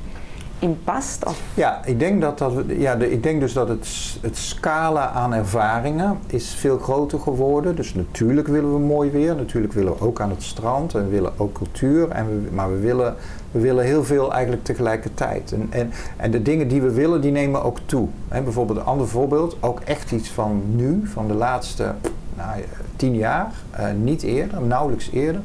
[0.84, 1.24] past?
[1.54, 3.88] Ja, ik denk, dat dat, ja ik denk dus dat het,
[4.20, 7.76] het scala aan ervaringen is veel groter geworden.
[7.76, 11.10] Dus natuurlijk willen we mooi weer, natuurlijk willen we ook aan het strand en we
[11.10, 12.08] willen ook cultuur.
[12.08, 13.14] En maar we willen,
[13.50, 15.52] we willen heel veel eigenlijk tegelijkertijd.
[15.52, 18.08] En, en, en de dingen die we willen, die nemen ook toe.
[18.28, 21.94] He, bijvoorbeeld een ander voorbeeld, ook echt iets van nu, van de laatste
[22.36, 22.60] nou,
[22.96, 25.40] tien jaar, uh, niet eerder, nauwelijks eerder,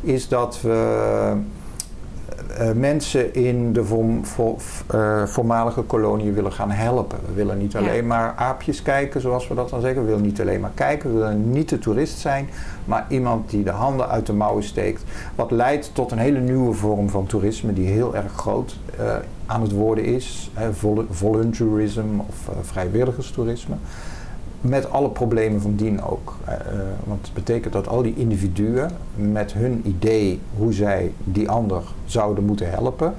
[0.00, 1.32] is dat we
[2.60, 3.82] uh, mensen in de
[4.94, 7.18] uh, voormalige koloniën willen gaan helpen.
[7.26, 8.02] We willen niet alleen ja.
[8.02, 10.00] maar aapjes kijken, zoals we dat dan zeggen.
[10.00, 12.48] We willen niet alleen maar kijken, we willen niet de toerist zijn,
[12.84, 15.02] maar iemand die de handen uit de mouwen steekt.
[15.34, 18.76] Wat leidt tot een hele nieuwe vorm van toerisme die heel erg groot
[19.46, 20.50] aan het worden is.
[21.10, 23.74] Voluntarism of vrijwilligerstoerisme
[24.64, 26.36] met alle problemen van dien ook.
[26.48, 26.54] Uh,
[27.04, 32.44] want het betekent dat al die individuen met hun idee hoe zij die ander zouden
[32.44, 33.14] moeten helpen,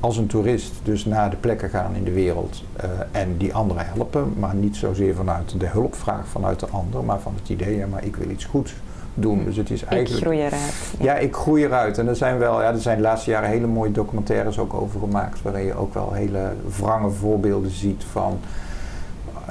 [0.00, 3.86] als een toerist dus naar de plekken gaan in de wereld uh, en die anderen
[3.86, 7.86] helpen, maar niet zozeer vanuit de hulpvraag vanuit de ander, maar van het idee, ja,
[7.86, 8.74] maar ik wil iets goeds
[9.14, 9.44] doen.
[9.44, 10.20] Dus het is eigenlijk.
[10.20, 10.94] Ik groei eruit.
[10.98, 11.04] Ja.
[11.04, 11.98] ja, ik groei eruit.
[11.98, 15.00] En er zijn wel, ja, er zijn de laatste jaren hele mooie documentaires ook over
[15.00, 18.38] gemaakt, waarin je ook wel hele wrange voorbeelden ziet van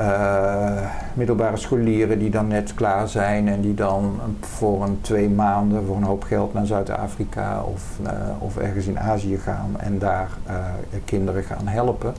[0.02, 5.86] uh, middelbare scholieren die dan net klaar zijn en die dan voor een twee maanden
[5.86, 8.10] voor een hoop geld naar Zuid-Afrika of, uh,
[8.40, 10.54] of ergens in Azië gaan en daar uh,
[11.06, 12.14] kinderen gaan helpen.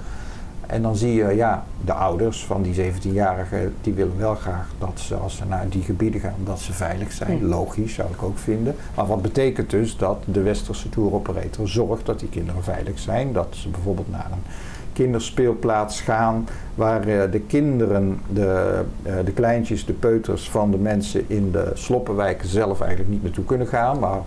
[0.66, 5.01] En dan zie je, ja, de ouders van die 17-jarigen, die willen wel graag dat
[5.01, 7.38] ze, als ze naar die gebieden gaan, dat ze veilig zijn.
[7.38, 7.47] Ja.
[7.47, 8.75] Logisch, zou ik ook vinden.
[8.95, 13.33] Maar wat betekent dus dat de westerse tour operator zorgt dat die kinderen veilig zijn.
[13.33, 14.42] Dat ze bijvoorbeeld naar een
[14.92, 21.24] kinderspeelplaats gaan waar uh, de kinderen, de, uh, de kleintjes, de peuters van de mensen
[21.26, 23.98] in de sloppenwijken zelf eigenlijk niet naartoe kunnen gaan.
[23.98, 24.18] Maar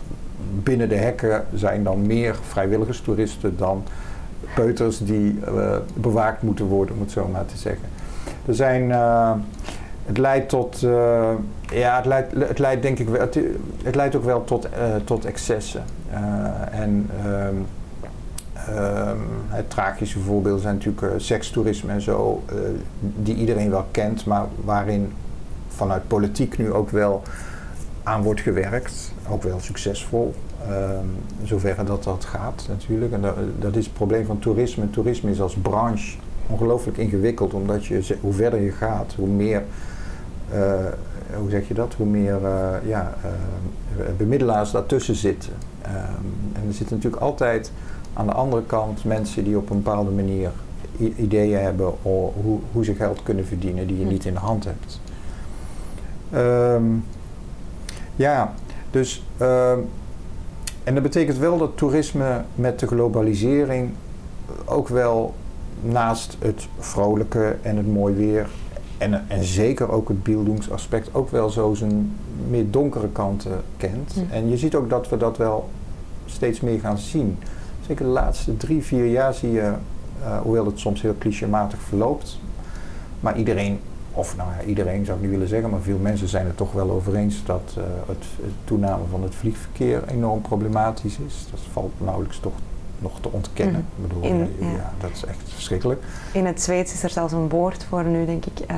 [0.64, 3.84] binnen de hekken zijn dan meer vrijwilligerstoeristen dan
[4.56, 7.88] peuters die uh, bewaakt moeten worden, om het zo maar te zeggen.
[8.46, 8.90] Er zijn,
[10.06, 10.80] het leidt tot,
[11.72, 13.22] ja, het leidt, het leidt denk ik wel,
[13.84, 14.68] het, leidt ook wel tot,
[15.04, 15.84] tot excessen.
[16.72, 17.56] en ehm,
[19.48, 22.60] het tragische voorbeelden zijn natuurlijk uh, sekstoerisme en zo, uh,
[23.00, 25.14] die iedereen wel kent, maar waarin
[25.68, 27.22] vanuit politiek nu ook wel
[28.04, 30.34] aan wordt gewerkt, ook wel succesvol,
[30.70, 33.12] um, zover dat dat gaat natuurlijk.
[33.12, 34.90] En dat, dat, is het probleem van toerisme.
[34.90, 39.64] Toerisme is als branche ongelooflijk ingewikkeld, omdat je, hoe verder je gaat, hoe meer,
[40.54, 40.74] uh,
[41.38, 42.40] hoe zeg je dat, hoe meer
[42.86, 43.14] ja,
[44.18, 45.54] bemiddelaars daartussen zitten.
[45.86, 47.72] Um, en er zitten natuurlijk altijd
[48.16, 50.52] aan de andere kant mensen die op een bepaalde manier
[50.98, 54.10] ideeën hebben hoe, hoe ze geld kunnen verdienen die je hm.
[54.10, 55.00] niet in de hand hebt.
[56.36, 57.06] Um,
[58.16, 58.54] ja,
[58.92, 59.24] dus.
[59.42, 59.90] Um,
[60.84, 63.90] en dat betekent wel dat toerisme met de globalisering
[64.66, 65.34] ook wel
[65.82, 68.48] naast het vrolijke en het mooi weer
[68.98, 72.16] en, en zeker ook het beeldingsaspect ook wel zo zijn
[72.50, 74.14] meer donkere kanten kent.
[74.14, 74.34] Hm.
[74.34, 75.70] En je ziet ook dat we dat wel
[76.26, 77.38] steeds meer gaan zien.
[77.88, 79.74] Zeker de laatste drie, vier jaar zie je,
[80.22, 82.40] uh, hoewel het soms heel clichématig verloopt,
[83.20, 83.80] maar iedereen,
[84.12, 86.72] of nou ja, iedereen zou ik niet willen zeggen, maar veel mensen zijn het toch
[86.72, 91.48] wel over eens dat uh, het, het, toename van het vliegverkeer enorm problematisch is.
[91.52, 92.54] Dat valt nauwelijks toch
[93.00, 93.86] nog te ontkennen.
[93.96, 94.06] Mm.
[94.06, 94.72] Ik bedoel, In, ja.
[94.72, 94.94] ja.
[95.00, 96.04] dat is echt verschrikkelijk.
[96.34, 98.72] In het Zweeds is er zelfs een woord voor nu, denk ik.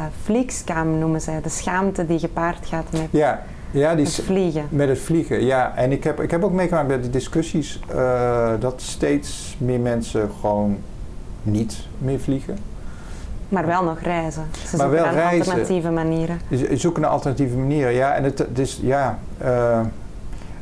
[0.70, 1.41] Uh, noemen zij.
[1.41, 3.43] De schaamte die gepaard gaat met ja.
[3.71, 4.65] Ja, die met vliegen.
[4.69, 5.45] met het vliegen.
[5.45, 9.80] Ja, en ik heb, ik heb ook meegemaakt bij de discussies eh, dat steeds meer
[9.80, 10.77] mensen gewoon
[11.43, 12.58] niet meer vliegen.
[13.49, 14.45] Maar wel nog reizen.
[14.51, 15.39] Ze Maar zoeken wel naar reizen.
[15.51, 16.39] alternatieve manieren.
[16.47, 17.93] Dus zoeken naar alternatieve manieren.
[17.93, 19.80] Ja, en het, het is, ja, eh,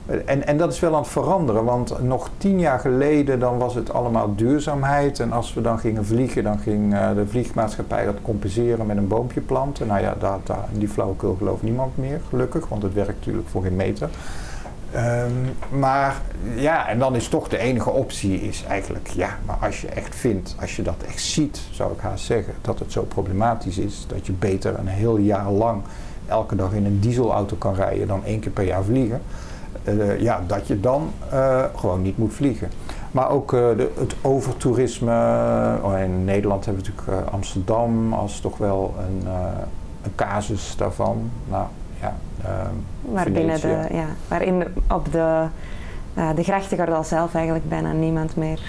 [0.06, 1.64] en, en dat is wel aan het veranderen.
[1.64, 5.20] Want nog tien jaar geleden dan was het allemaal duurzaamheid.
[5.20, 9.08] En als we dan gingen vliegen, dan ging eh, de vliegmaatschappij dat compenseren met een
[9.08, 9.88] boompje planten.
[9.88, 10.40] Nou ja, daar,
[10.74, 12.68] in die flauwekul gelooft niemand meer, gelukkig.
[12.68, 14.10] Want het werkt natuurlijk voor geen meter.
[14.92, 15.32] Ehm,
[15.80, 16.22] maar
[16.56, 20.16] ja, en dan is toch de enige optie is eigenlijk, ja, maar als je echt
[20.16, 24.06] vindt, als je dat echt ziet, zou ik haast zeggen, dat het zo problematisch is,
[24.08, 25.82] dat je beter een heel jaar lang
[26.28, 29.22] elke dag in een dieselauto kan rijden dan één keer per jaar vliegen,
[29.86, 32.70] eh, ja, dat je dan eh, gewoon niet moet vliegen.
[33.12, 35.12] Maar ook eh, de, het overtoerisme,
[35.82, 39.28] oh, in Nederland hebben we natuurlijk Amsterdam als toch wel een,
[40.04, 41.30] een casus daarvan.
[41.50, 41.66] Nou
[42.02, 45.46] ja, ehm, Waarbinnen de, ja, waarin op de,
[46.36, 48.60] de grachtengordel zelf eigenlijk bijna niemand meer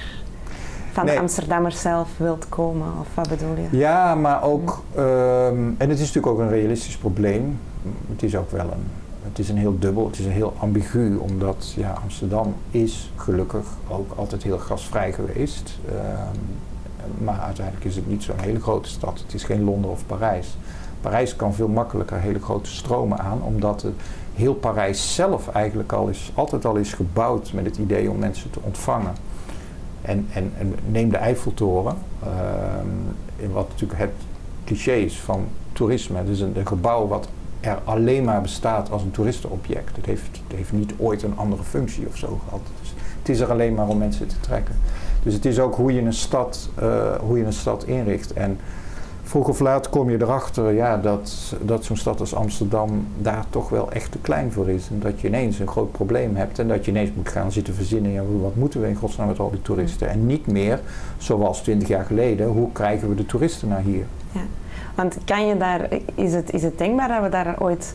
[0.92, 1.14] van Nee.
[1.14, 2.86] de Amsterdammers zelf wilt komen.
[3.00, 3.78] Of wat bedoel je?
[3.78, 7.58] Ja, maar ook, ehm, en het is natuurlijk ook een realistisch probleem.
[8.10, 8.86] Het is ook wel een,
[9.36, 13.66] het is een heel dubbel, het is een heel ambigu, omdat ja, Amsterdam is gelukkig
[13.88, 15.78] ook altijd heel gasvrij geweest.
[15.88, 19.18] Ehm, maar uiteindelijk is het niet zo'n hele grote stad.
[19.18, 20.56] Het is geen Londen of Parijs.
[21.00, 23.94] Parijs kan veel makkelijker hele grote stromen aan, omdat het,
[24.34, 28.50] heel Parijs zelf eigenlijk al is, altijd al is gebouwd met het idee om mensen
[28.50, 29.14] te ontvangen.
[30.02, 34.14] En, en, en neem de Eiffeltoren, ehm, wat natuurlijk het
[34.64, 36.18] cliché is van toerisme.
[36.18, 37.28] Het is een, een gebouw wat
[37.66, 39.96] er alleen maar bestaat als een toeristenobject.
[39.96, 42.60] Het heeft, het heeft niet ooit een andere functie of zo gehad.
[43.18, 44.74] Het is er alleen maar om mensen te trekken.
[45.22, 48.32] Dus het is ook hoe je een stad, eh, hoe je een stad inricht.
[48.32, 48.58] En
[49.22, 53.68] vroeg of laat kom je erachter ja, dat, dat zo'n stad als Amsterdam daar toch
[53.68, 54.88] wel echt te klein voor is.
[54.90, 57.74] En dat je ineens een groot probleem hebt en dat je ineens moet gaan zitten
[57.74, 58.12] verzinnen.
[58.12, 60.08] Ja, wat moeten we in godsnaam met al die toeristen?
[60.08, 60.80] En niet meer
[61.16, 64.04] zoals twintig jaar geleden, hoe krijgen we de toeristen naar hier?
[64.96, 67.94] Want kan je daar, is, het, is het denkbaar dat we daar ooit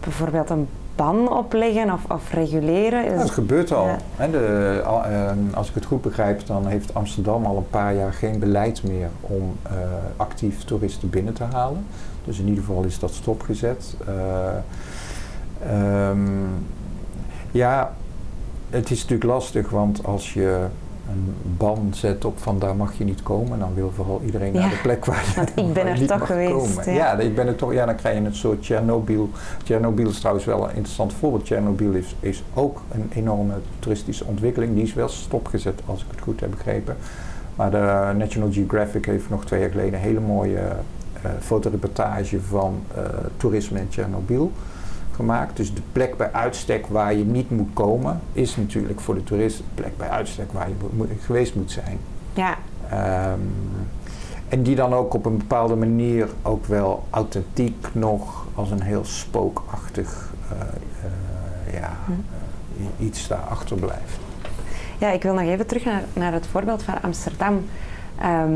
[0.00, 3.18] bijvoorbeeld een ban op leggen of, of reguleren?
[3.18, 3.86] Het gebeurt al.
[3.86, 3.98] Ja.
[4.16, 7.94] Hè, de, al- eh, als ik het goed begrijp, dan heeft Amsterdam al een paar
[7.94, 9.72] jaar geen beleid meer om eh,
[10.16, 11.86] actief toeristen binnen te halen.
[12.24, 13.96] Dus in ieder geval is dat stopgezet.
[14.06, 14.14] Eh,
[16.08, 16.28] ehm,
[17.50, 17.92] ja,
[18.70, 20.66] het is natuurlijk lastig, want als je
[21.10, 24.60] een ban zet op van daar mag je niet komen, dan wil vooral iedereen Ja,
[24.60, 26.84] naar de plek waar je, want ik ben er niet toch mag geweest, komen.
[26.84, 26.92] ja.
[26.92, 29.30] Ja, ik ben er toch, ja, dan krijg je een soort Tsjernobyl.
[29.62, 31.44] Tsjernobyl is trouwens wel een interessant voorbeeld.
[31.44, 34.74] Tsjernobyl is, is ook een enorme toeristische ontwikkeling.
[34.74, 36.96] Die is wel stopgezet, als ik het goed heb begrepen.
[37.56, 42.82] Maar de National Geographic heeft nog twee jaar geleden een hele mooie eh, fotoreportage van
[42.94, 43.02] eh,
[43.36, 44.52] toerisme in Tsjernobyl
[45.14, 45.56] gemaakt.
[45.56, 49.56] Dus de plek bij uitstek waar je niet moet komen, is natuurlijk voor de toerist
[49.58, 51.98] de plek bij uitstek waar je moet- geweest moet zijn.
[52.32, 52.56] Ja,
[52.90, 53.38] Ehm,
[54.48, 59.04] en die dan ook op een bepaalde manier ook wel authentiek nog als een heel
[59.04, 61.90] spookachtig eh, eh, ja,
[62.80, 64.18] i- iets daar achterblijft.
[64.98, 67.64] Ja, ik wil nog even terug naar, naar het voorbeeld van Amsterdam.
[68.20, 68.52] Ehm,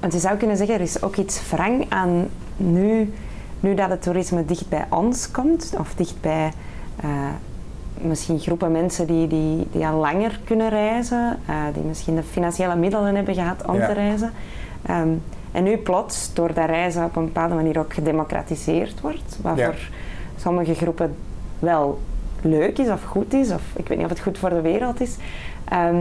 [0.00, 3.12] want je zou kunnen zeggen, er is ook iets wrang aan nu,
[3.60, 6.52] nu dat het toerisme dicht bij ons komt, of dicht bij
[7.00, 7.08] eh,
[8.00, 12.76] misschien groepen mensen die, die, die al langer kunnen reizen, eh, die misschien de financiële
[12.76, 13.86] middelen hebben gehad om Ja.
[13.86, 14.32] te reizen.
[14.86, 15.08] Ehm,
[15.52, 19.64] en nu plots, door dat reizen op een bepaalde manier ook gedemocratiseerd wordt, wat Ja.
[19.64, 19.88] voor
[20.36, 21.16] sommige groepen
[21.58, 22.00] wel
[22.42, 25.00] leuk is of goed is, of ik weet niet of het goed voor de wereld
[25.00, 25.16] is.
[25.64, 25.96] Ehm,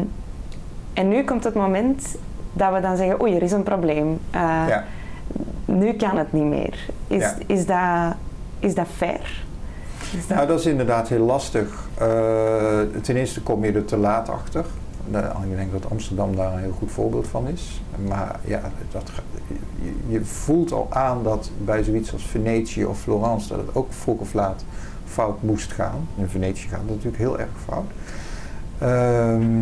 [0.93, 2.15] en nu komt het moment
[2.53, 4.19] dat we dan zeggen, oei, er is een probleem.
[4.31, 4.83] Eh, ja.
[5.77, 6.79] Nu kan het niet meer.
[7.07, 7.35] Is, Ja.
[7.45, 8.15] is, dat,
[8.59, 9.43] is dat fair?
[10.17, 11.87] Is dat- Nou, dat is inderdaad heel lastig.
[11.97, 12.07] Eh,
[13.01, 14.65] ten eerste kom je er te laat achter.
[15.07, 17.81] Nou, ik denk dat Amsterdam daar een heel goed voorbeeld van is.
[18.07, 19.11] Maar ja, dat,
[20.07, 23.47] je voelt al aan dat bij zoiets als Venetië of Florence...
[23.47, 24.63] dat het ook vroeg of laat
[25.05, 26.07] fout moest gaan.
[26.15, 27.85] In Venetië gaat het natuurlijk heel erg fout.
[28.77, 29.61] Ehm,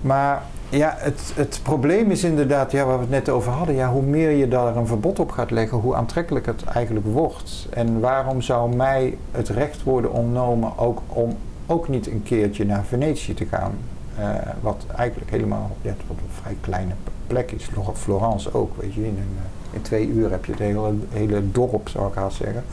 [0.00, 0.42] maar
[0.78, 4.02] ja, het, het probleem is inderdaad, ja, waar we het net over hadden, ja, hoe
[4.02, 7.66] meer je daar een verbod op gaat leggen, hoe aantrekkelijk het eigenlijk wordt.
[7.70, 12.84] En waarom zou mij het recht worden ontnomen ook om ook niet een keertje naar
[12.84, 13.72] Venetië te gaan?
[14.18, 14.28] Eh,
[14.60, 16.92] wat eigenlijk helemaal ja, wat een vrij kleine
[17.26, 17.64] plek is.
[17.64, 19.00] Flor- Florence ook, weet je.
[19.00, 22.36] In, een, eh, in twee uur heb je het hele, hele dorp, zou ik haast
[22.36, 22.64] zeggen.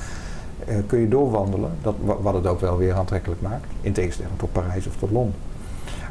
[0.67, 3.65] Eh, kun je doorwandelen, dat, wa- wat het ook wel weer aantrekkelijk maakt.
[3.81, 5.35] In tegenstelling tot Parijs of tot Londen.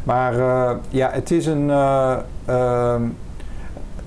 [0.05, 1.71] Maar eh, ja, het is een.
[1.71, 3.03] eh, ehm,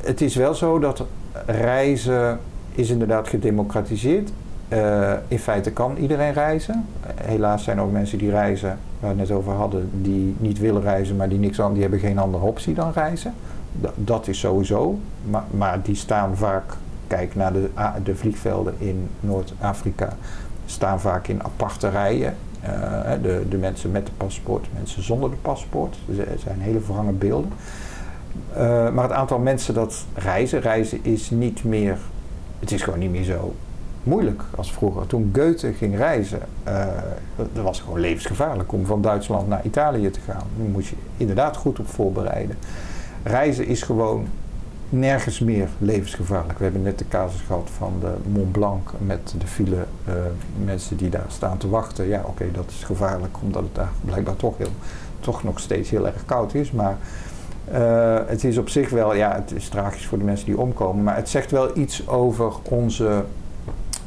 [0.03, 1.03] het is wel zo dat
[1.45, 2.39] reizen
[2.71, 4.31] is inderdaad gedemocratiseerd.
[4.67, 6.85] eh, in feite kan iedereen reizen.
[7.15, 8.67] helaas zijn er ook mensen die reizen,
[8.99, 11.81] waar we het net over hadden, die niet willen reizen, maar die niks aan, die
[11.81, 13.33] hebben geen andere optie dan reizen.
[13.71, 14.99] Da- dat is sowieso.
[15.29, 16.63] Maar, maar die staan vaak,
[17.07, 17.69] kijk naar de,
[18.03, 20.09] de vliegvelden in Noord-Afrika,
[20.65, 22.35] staan vaak in aparte rijen.
[22.61, 25.97] Eh, de, de mensen met de paspoort, mensen zonder de paspoort.
[26.05, 27.51] Dus er zijn hele verhangen beelden.
[28.53, 31.97] Eh, maar het aantal mensen dat reizen, reizen is niet meer,
[32.59, 33.55] het is gewoon niet meer zo
[34.03, 35.07] moeilijk als vroeger.
[35.07, 36.85] Toen Goethe ging reizen, eh,
[37.35, 40.43] dat was gewoon levensgevaarlijk om van Duitsland naar Italië te gaan.
[40.57, 42.57] Daar moest je inderdaad goed op voorbereiden.
[43.23, 44.27] Reizen is gewoon
[44.91, 46.57] nergens meer levensgevaarlijk.
[46.57, 50.13] We hebben net de casus gehad van de Mont Blanc met de file eh,
[50.65, 52.07] mensen die daar staan te wachten.
[52.07, 54.71] Ja, oké, dat is gevaarlijk omdat het daar blijkbaar toch, heel,
[55.19, 56.71] toch nog steeds heel erg koud is.
[56.71, 56.97] Maar
[57.71, 61.03] eh, het is op zich wel, ja, het is tragisch voor de mensen die omkomen,
[61.03, 63.23] maar het zegt wel iets over onze,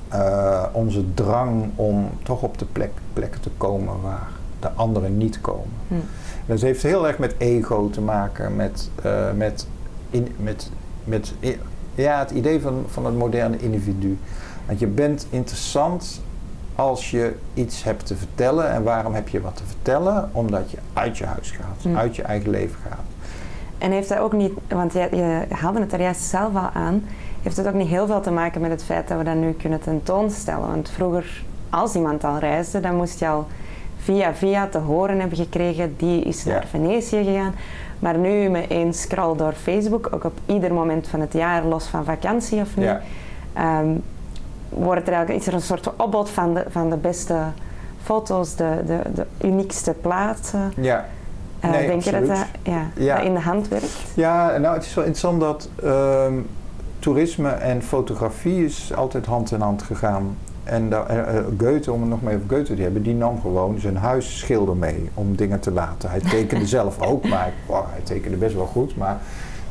[0.09, 4.29] eh, onze drang om toch op de plek, plekken te komen waar
[4.61, 5.73] de anderen niet komen.
[5.89, 5.95] Hm.
[6.47, 8.91] Dat heeft heel erg met ego te maken, met,
[9.35, 9.67] met,
[10.11, 10.71] in, met,
[11.05, 11.35] met
[11.95, 14.19] ja, het idee van, van het moderne individu.
[14.67, 16.21] Want je bent interessant
[16.75, 18.71] als je iets hebt te vertellen.
[18.71, 20.31] En waarom heb je wat te vertellen?
[20.33, 21.97] Omdat je uit je huis gaat, Hm.
[21.97, 22.99] uit je eigen leven gaat.
[23.79, 27.05] En heeft dat ook niet, want je, je haalde het er juist zelf al aan,
[27.43, 29.53] heeft het ook niet heel veel te maken met het feit dat we dat nu
[29.53, 30.69] kunnen tentoonstellen?
[30.69, 33.47] Want vroeger, als iemand al reisde, dan moest je al
[34.03, 36.53] via via te horen hebben gekregen, die is Ja.
[36.53, 37.55] naar Venetië gegaan.
[38.05, 41.87] Maar nu met één scroll door Facebook, ook op ieder moment van het jaar, los
[41.87, 43.01] van vakantie of niet, Ja.
[43.53, 43.89] ehm,
[44.69, 47.39] wordt er eigenlijk, is er een soort opbod van de, van de beste
[48.03, 50.73] foto's, de, de, de uniekste plaatsen.
[50.77, 51.05] Ja.
[51.61, 53.17] Nee, denk je dat dat, ja, Ja.
[53.17, 54.03] dat in de hand werkt?
[54.15, 56.35] Ja, nou het is wel interessant dat ehm,
[56.99, 60.37] toerisme en fotografie is altijd hand in hand gegaan.
[60.65, 63.41] En da- eh, eh, Goethe, om het nog even over Goethe te hebben, die nam
[63.41, 66.11] gewoon zijn huisschilder mee om dingen te laten.
[66.11, 69.19] Hij tekende zelf ook, maar wow, hij tekende best wel goed, maar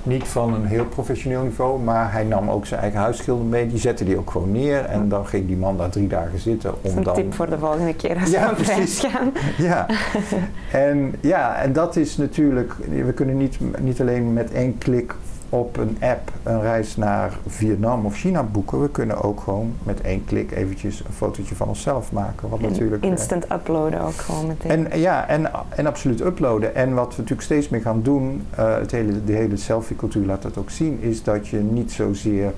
[0.05, 1.79] niet van een heel professioneel niveau.
[1.79, 4.85] Maar hij nam ook zijn eigen huisschilder mee, die zette die ook gewoon neer.
[4.85, 7.13] En dan ging die man daar drie dagen zitten Dat is om een dan...
[7.15, 8.99] tip voor de volgende keer als Ja, we precies.
[8.99, 9.31] gaan.
[9.57, 9.85] Ja,
[10.71, 12.73] en, ja, en dat is natuurlijk,
[13.05, 15.15] we kunnen niet, niet alleen met één klik
[15.53, 18.81] op een app een reis naar Vietnam of China boeken.
[18.81, 22.49] We kunnen ook gewoon met één klik eventjes een fotootje van onszelf maken.
[22.49, 24.91] Wat En natuurlijk, eh, instant uploaden ook gewoon meteen.
[24.91, 26.75] en ja, en, en absoluut uploaden.
[26.75, 30.41] En wat we natuurlijk steeds meer gaan doen, eh, het hele, de hele selfie-cultuur laat
[30.41, 32.53] dat ook zien, is dat je niet zozeer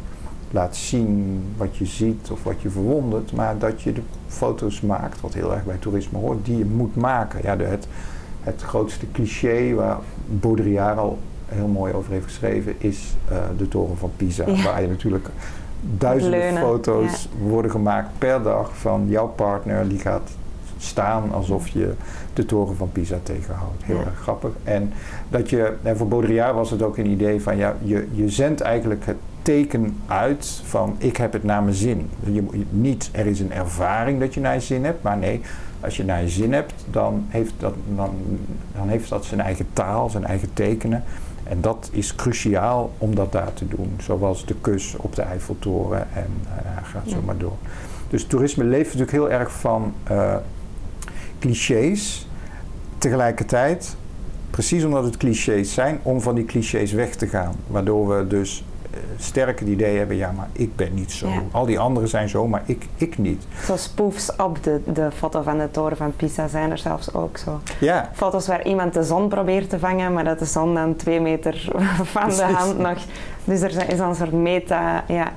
[0.51, 5.21] laat zien wat je ziet of wat je verwondert, maar dat je de foto's maakt,
[5.21, 7.39] wat heel erg bij toerisme hoort, die je moet maken.
[7.43, 7.87] Ja, de, het,
[8.43, 13.97] het grootste cliché waar Baudrillard al heel mooi over heeft geschreven, is eh, de toren
[13.97, 14.43] van Pisa.
[14.47, 14.63] Ja.
[14.63, 15.27] Waar je natuurlijk
[15.97, 20.29] duizenden Leunen, foto's worden gemaakt per dag van jouw partner, die gaat
[20.77, 21.93] staan alsof je
[22.33, 23.83] de toren van Pisa tegenhoudt.
[23.83, 24.03] Heel Ja.
[24.05, 24.51] erg grappig.
[24.63, 24.91] En
[25.29, 28.61] dat je, en voor Baudrillard was het ook een idee van, ja, je, je zendt
[28.61, 32.09] eigenlijk het teken uit van ik heb het naar mijn zin.
[32.31, 35.41] Je, moet- niet er is een ervaring dat je naar je zin hebt, maar nee,
[35.79, 38.09] als je naar je zin hebt, dan heeft dat, dan,
[38.77, 41.03] dan heeft dat zijn eigen taal, zijn eigen tekenen.
[41.47, 43.93] En dat is cruciaal om dat daar te doen.
[44.01, 47.57] Zoals de kus op de Eiffeltoren en eh, gaat zo maar door.
[48.09, 50.35] Dus toerisme leeft natuurlijk heel erg van eh,
[51.39, 52.27] clichés.
[52.97, 53.95] Tegelijkertijd,
[54.49, 57.55] precies omdat het clichés zijn, om van die clichés weg te gaan.
[57.67, 58.63] Waardoor we dus
[59.17, 61.27] sterk het idee hebben, ja, maar ik ben niet zo.
[61.27, 61.41] Ja.
[61.51, 63.43] Al die anderen zijn zo, maar ik, ik niet.
[63.65, 67.37] Zo spoofs op de, de foto van de toren van Pisa zijn er zelfs ook
[67.37, 67.61] zo.
[67.79, 71.19] Ja, Foto's waar iemand de zon probeert te vangen, maar dat de zon dan twee
[71.19, 71.69] meter
[72.15, 72.97] van de hand nog...
[73.43, 75.03] Dus er is dan een soort meta...
[75.07, 75.31] Ja,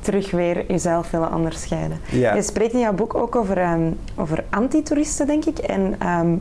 [0.00, 1.98] terug weer jezelf willen onderscheiden.
[2.10, 2.34] ja.
[2.34, 5.58] Je spreekt in jouw boek ook over, ehm, over anti-toeristen, denk ik.
[5.58, 6.34] En ehm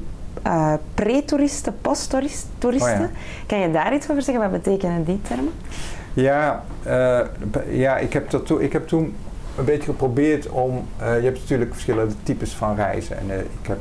[0.45, 2.63] eh, pre-toeristen, post-toeristen.
[2.63, 3.09] Oh ja.
[3.45, 4.51] Kan je daar iets over zeggen?
[4.51, 5.53] Wat betekenen die termen?
[6.15, 7.19] Ja, eh,
[7.69, 9.13] ja ik, heb dat ik heb toen
[9.57, 10.85] een beetje geprobeerd om.
[10.97, 13.17] eh, je hebt natuurlijk verschillende types van reizen.
[13.17, 13.79] En eh, ik heb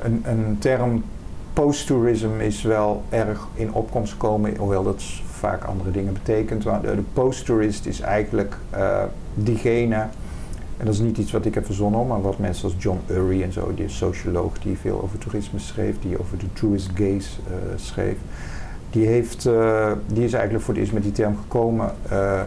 [0.00, 1.04] een, een term
[1.52, 6.64] post-tourism is wel erg in opkomst gekomen, hoewel dat vaak andere dingen betekent.
[6.64, 8.56] Maar de, post-tourist is eigenlijk
[9.34, 10.06] diegene.
[10.76, 13.42] En dat is niet iets wat ik heb verzonnen, maar wat mensen als John Urry
[13.42, 17.30] en zo, die socioloog die veel over toerisme schreef, die over de tourist gaze
[17.76, 18.16] schreef,
[18.92, 21.90] die, heeft, eh, die is eigenlijk voor het eerst met die term gekomen.
[22.08, 22.46] eh, eh,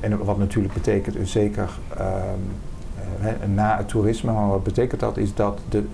[0.00, 2.06] en wat natuurlijk betekent, een zeker ehm,
[3.22, 5.16] eh, na het toerisme, maar wat betekent dat?
[5.16, 5.84] Is dat de,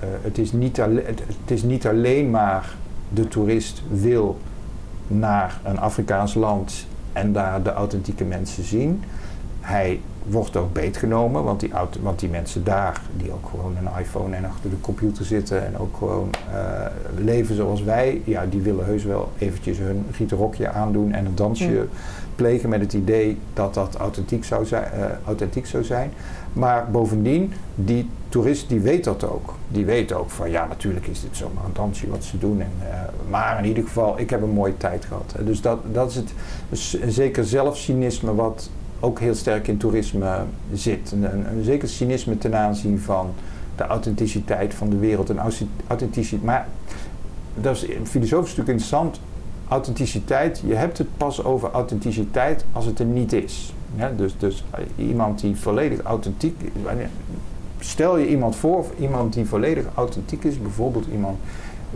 [0.00, 2.74] het, is niet alle- het, het is niet alleen maar
[3.08, 4.38] de toerist wil
[5.06, 9.02] naar een Afrikaans land en daar de authentieke mensen zien.
[9.66, 14.00] Hij wordt ook beetgenomen, want die, auto, want die mensen daar, die ook gewoon een
[14.00, 16.86] iPhone en achter de computer zitten en ook gewoon eh,
[17.16, 21.64] leven zoals wij, ja, die willen heus wel eventjes hun gieterrokje aandoen en een dansje
[21.68, 21.88] Mm.
[22.34, 24.84] plegen met het idee dat dat authentiek zou zijn.
[24.92, 26.12] eh, authentiek zou zijn.
[26.52, 29.54] Maar bovendien, die toerist die weet dat ook.
[29.68, 32.60] Die weet ook van ja, natuurlijk is dit zomaar een dansje wat ze doen.
[32.60, 32.98] En, eh,
[33.30, 35.34] maar in ieder geval, ik heb een mooie tijd gehad.
[35.44, 36.32] Dus dat, dat is het
[36.68, 40.38] dus een zeker zelfcynisme wat ook heel sterk in toerisme
[40.72, 41.12] zit.
[41.12, 43.34] Een, een, zeker cynisme ten aanzien van
[43.76, 45.30] de authenticiteit van de wereld.
[45.30, 45.38] En
[45.86, 46.44] authenticiteit.
[46.44, 46.68] Maar
[47.54, 49.20] dat is filosofisch natuurlijk interessant.
[49.68, 53.74] Authenticiteit, je hebt het pas over authenticiteit als het er niet is.
[53.96, 56.70] Ja, dus, dus eh, iemand die volledig authentiek is.
[57.78, 61.38] Stel je iemand voor, iemand die volledig authentiek is, bijvoorbeeld iemand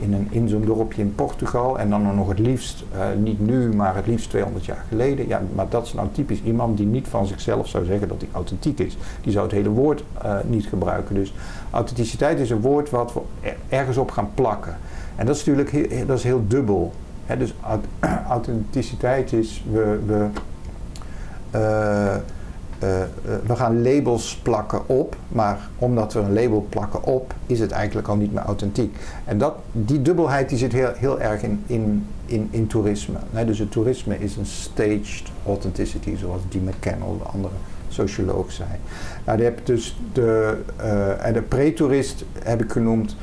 [0.01, 4.07] in, een, dorpje in Portugal en dan nog het liefst, eh, niet nu, maar het
[4.07, 5.29] liefst 200 jaar geleden.
[5.29, 8.29] Ja, maar dat is nou typisch iemand die niet van zichzelf zou zeggen dat hij
[8.33, 8.97] authentiek is.
[9.21, 11.15] Die zou het hele woord eh, niet gebruiken.
[11.15, 11.35] Dus
[11.71, 14.77] authenticiteit is een woord wat we er- ergens op gaan plakken.
[15.17, 16.93] En dat is natuurlijk heel, dat is heel dubbel.
[17.39, 17.87] Dus aut-
[18.29, 20.27] authenticiteit is, we, we,
[21.51, 22.17] eh,
[22.81, 23.09] eh, eh,
[23.47, 28.09] we gaan labels plakken op, maar omdat we een label plakken op, is het eigenlijk
[28.09, 28.97] al niet meer authentiek.
[29.25, 33.19] En dat, die dubbelheid die zit heel, heel erg in, in, in, in toerisme.
[33.47, 37.55] Dus het toerisme is een staged authenticity, zoals Dee McCannell, de andere
[37.89, 38.69] socioloog, zei.
[39.25, 43.17] Nou, je hebt dus de, eh, en de pre-toerist heb ik genoemd.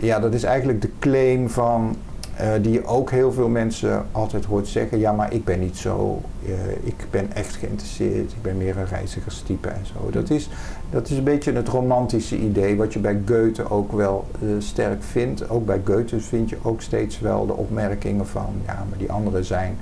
[0.00, 1.96] Ja, dat is eigenlijk de claim van
[2.36, 4.98] eh, die ook heel veel mensen altijd hoort zeggen.
[4.98, 6.20] Ja, maar ik ben niet zo.
[6.46, 8.32] eh, ik ben echt geïnteresseerd.
[8.32, 10.10] Ik ben meer een reizigerstype en zo.
[10.10, 10.48] Dat is,
[10.90, 12.76] dat is een beetje het romantische idee.
[12.76, 15.50] Wat je bij Goethe ook wel eh, sterk vindt.
[15.50, 18.54] Ook bij Goethe vind je ook steeds wel de opmerkingen van.
[18.66, 19.78] Ja, maar die anderen zijn.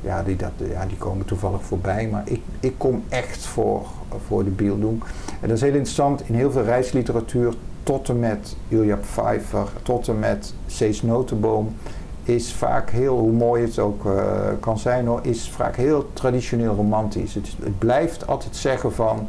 [0.00, 2.08] Ja, die, dat, ja, die komen toevallig voorbij.
[2.10, 3.82] Maar ik, ik kom echt voor,
[4.26, 5.02] voor de Bieldoen.
[5.40, 6.22] En dat is heel interessant.
[6.28, 11.74] In heel veel reisliteratuur tot en met Ilja Pfeiffer, tot en met Cees Notenboom,
[12.22, 14.22] is vaak heel, hoe mooi het ook eh,
[14.60, 17.34] kan zijn hoor, is vaak heel traditioneel romantisch.
[17.34, 19.28] Het, het blijft altijd zeggen van,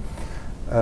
[0.68, 0.76] eh,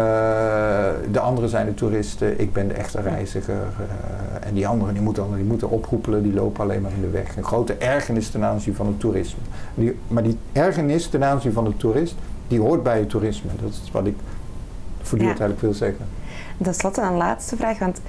[1.12, 3.54] de anderen zijn de toeristen, ik ben de echte reiziger.
[3.56, 7.10] eh, en die anderen die moeten, die moeten oproepelen, die lopen alleen maar in de
[7.10, 7.38] weg.
[7.38, 9.40] Een grote ergernis ten aanzien van het toerisme.
[9.76, 12.16] Die, maar die ergernis ten aanzien van de toerist,
[12.48, 13.50] die hoort bij het toerisme.
[13.62, 14.16] Dat is wat ik
[15.02, 15.46] voortdurend Ja.
[15.46, 16.06] eigenlijk wil zeggen.
[16.64, 18.02] Ten slotte een laatste vraag, want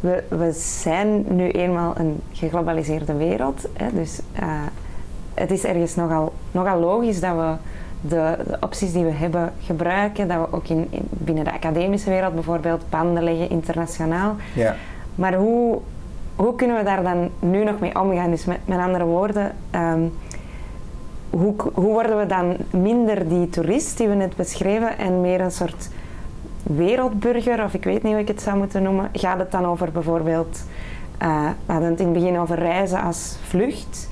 [0.00, 3.68] we, we zijn nu eenmaal een geglobaliseerde wereld.
[3.72, 4.42] Hè, dus eh,
[5.34, 7.52] het is ergens nogal, nogal logisch dat we
[8.00, 10.28] de, de opties die we hebben gebruiken.
[10.28, 14.36] Dat we ook in, in- binnen de academische wereld bijvoorbeeld banden leggen internationaal.
[14.54, 14.74] Ja.
[15.14, 15.78] Maar hoe,
[16.36, 18.30] hoe kunnen we daar dan nu nog mee omgaan?
[18.30, 20.00] Dus met, met andere woorden, ehm,
[21.30, 25.50] hoe, hoe worden we dan minder die toerist die we net beschreven en meer een
[25.52, 25.88] soort
[26.62, 29.08] wereldburger, of ik weet niet hoe ik het zou moeten noemen?
[29.12, 30.64] Gaat het dan over bijvoorbeeld,
[31.18, 34.08] eh, we hadden het in het begin over reizen als vlucht.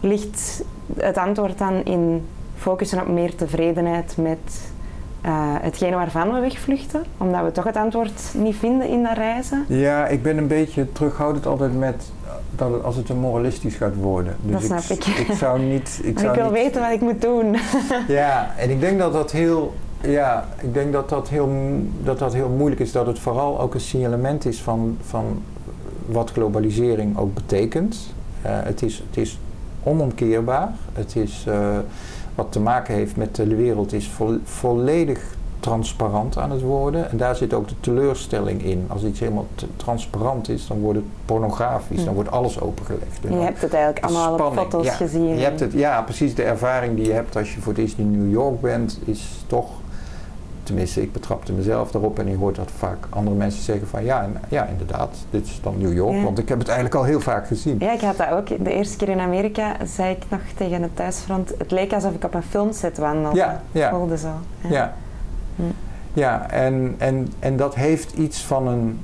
[0.00, 0.64] Ligt
[0.96, 2.26] het antwoord dan in
[2.56, 4.72] focussen op meer tevredenheid met
[5.20, 7.04] eh, hetgene waarvan we wegvluchten?
[7.18, 9.64] Omdat we toch het antwoord niet vinden in dat reizen?
[9.68, 12.10] Ja, ik ben een beetje terughoudend altijd met
[12.50, 14.36] dat het, als het een moralistisch gaat worden.
[14.42, 15.04] Dus Dat snap ik.
[15.06, 16.00] Ik zou niet.
[16.02, 17.56] Ik, zou ik wil niet, weten wat ik moet doen.
[18.08, 19.74] Ja, en ik denk dat dat heel.
[20.02, 21.48] Ja, ik denk dat dat heel,
[22.02, 22.92] dat dat heel moeilijk is.
[22.92, 25.42] Dat het vooral ook een signalement is van, van
[26.06, 27.96] wat globalisering ook betekent.
[28.42, 29.38] Eh, het, is, het is
[29.82, 30.72] onomkeerbaar.
[30.92, 31.68] Het is eh,
[32.34, 35.20] wat te maken heeft met de wereld is vo- volledig
[35.60, 37.10] transparant aan het worden.
[37.10, 38.84] En daar zit ook de teleurstelling in.
[38.88, 39.46] Als iets helemaal
[39.76, 41.98] transparant is, dan wordt het pornografisch.
[41.98, 42.04] Hm.
[42.04, 43.24] Dan wordt alles opengelegd.
[43.24, 44.92] En Je hebt het eigenlijk allemaal op foto's ja.
[44.92, 45.24] gezien.
[45.36, 46.34] Je hebt het, ja, precies.
[46.34, 49.28] De ervaring die je hebt als je voor het eerst in New York bent, is
[49.46, 49.68] toch.
[50.70, 54.28] Tenminste, ik betrapte mezelf daarop en je hoort dat vaak andere mensen zeggen van ja,
[54.48, 56.22] ja inderdaad, dit is dan New York, Ja.
[56.22, 57.76] want ik heb het eigenlijk al heel vaak gezien.
[57.78, 58.64] Ja, ik had dat ook.
[58.64, 61.52] De eerste keer in Amerika zei ik nog tegen het thuisfront.
[61.58, 63.36] Het leek alsof ik op een filmset wandelde.
[63.36, 63.90] Ja, ja.
[63.90, 64.28] Voelde zo.
[64.68, 64.94] Ja,
[65.56, 65.62] Hm.
[66.12, 68.98] ja en, en, en dat heeft iets van een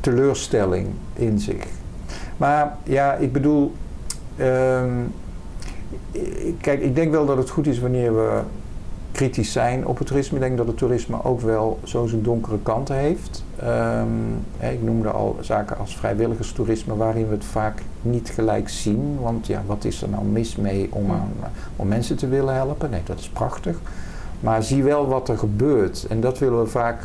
[0.00, 1.64] teleurstelling in zich.
[2.36, 3.72] Maar ja, ik bedoel,
[4.36, 4.92] ehm,
[6.60, 8.40] kijk, ik denk wel dat het goed is wanneer we
[9.16, 10.36] kritisch zijn op het toerisme.
[10.36, 13.44] Ik denk dat het toerisme ook wel zo zijn donkere kanten heeft.
[13.58, 14.08] Ehm,
[14.58, 19.18] ik noemde al zaken als vrijwilligerstoerisme, waarin we het vaak niet gelijk zien.
[19.20, 21.32] Want ja, wat is er nou mis mee om, aan,
[21.76, 22.90] om mensen te willen helpen?
[22.90, 23.78] Nee, dat is prachtig.
[24.40, 26.06] Maar zie wel wat er gebeurt.
[26.08, 27.02] En dat willen we vaak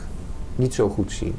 [0.55, 1.35] niet zo goed zien.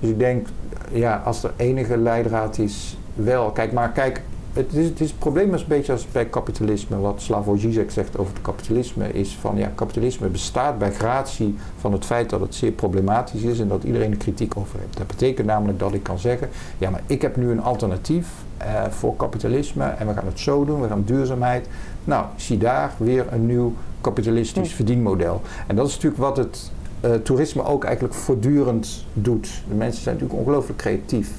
[0.00, 0.46] Dus ik denk,
[0.90, 3.50] ja, als er enige leidraad is, wel.
[3.50, 4.22] Kijk, maar kijk,
[4.54, 7.90] het, is, het, is, het probleem is een beetje als bij kapitalisme, wat Slavoj Žižek
[7.90, 12.40] zegt over het kapitalisme, is van ja, kapitalisme bestaat bij gratie van het feit dat
[12.40, 14.96] het zeer problematisch is en dat iedereen er kritiek over heeft.
[14.96, 16.48] Dat betekent namelijk dat ik kan zeggen,
[16.78, 18.28] ja, maar ik heb nu een alternatief
[18.62, 21.68] uh, voor kapitalisme en we gaan het zo doen, we gaan duurzaamheid.
[22.04, 24.74] Nou, zie daar weer een nieuw kapitalistisch hm.
[24.76, 25.42] verdienmodel.
[25.66, 26.70] En dat is natuurlijk wat het
[27.04, 29.62] uh, toerisme ook eigenlijk voortdurend doet.
[29.68, 31.30] De mensen zijn natuurlijk ongelooflijk creatief.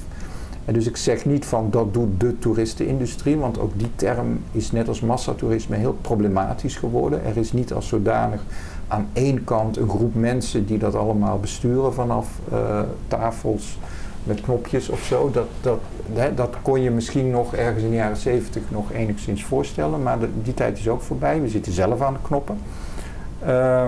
[0.66, 4.72] En dus ik zeg niet van dat doet de toeristenindustrie, want ook die term is
[4.72, 7.24] net als massatoerisme heel problematisch geworden.
[7.24, 8.42] Er is niet als zodanig
[8.88, 13.78] aan één kant een groep mensen die dat allemaal besturen vanaf uh, tafels
[14.24, 15.30] met knopjes of zo.
[15.30, 15.78] Dat, dat,
[16.34, 20.54] dat kon je misschien nog ergens in de jaren zeventig nog enigszins voorstellen, maar die
[20.54, 21.40] tijd is ook voorbij.
[21.40, 22.58] We zitten zelf aan de knoppen.
[23.46, 23.84] Uh,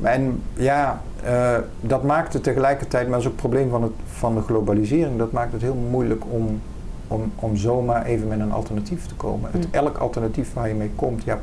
[0.00, 3.92] en ja, uh, dat maakt het tegelijkertijd, maar dat is ook het probleem van, het,
[4.20, 6.60] van de globalisering, dat maakt het heel moeilijk om,
[7.08, 9.50] om, om zomaar even met een alternatief te komen.
[9.52, 9.72] Het, mm.
[9.72, 11.40] elk alternatief waar je mee komt, ja,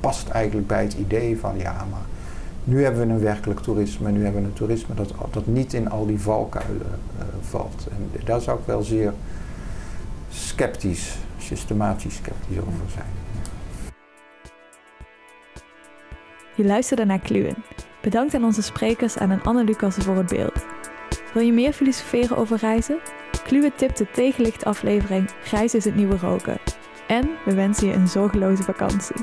[0.00, 2.06] past eigenlijk bij het idee van ja, maar
[2.64, 5.90] nu hebben we een werkelijk toerisme, nu hebben we een toerisme dat, dat niet in
[5.90, 6.86] al die valkuilen
[7.18, 7.86] uh, valt.
[7.90, 9.12] En daar zou ik wel zeer
[10.28, 13.06] sceptisch, systematisch sceptisch over zijn.
[16.56, 17.56] Je luisterde naar Kluwen.
[18.02, 20.66] Bedankt aan onze sprekers en aan Anne Lucas voor het beeld.
[21.32, 22.98] Wil je meer filosoferen over reizen?
[23.44, 26.58] Kluwe tipt de tegenlicht aflevering Reizen is het nieuwe roken.
[27.06, 29.16] En we wensen je een zorgeloze vakantie.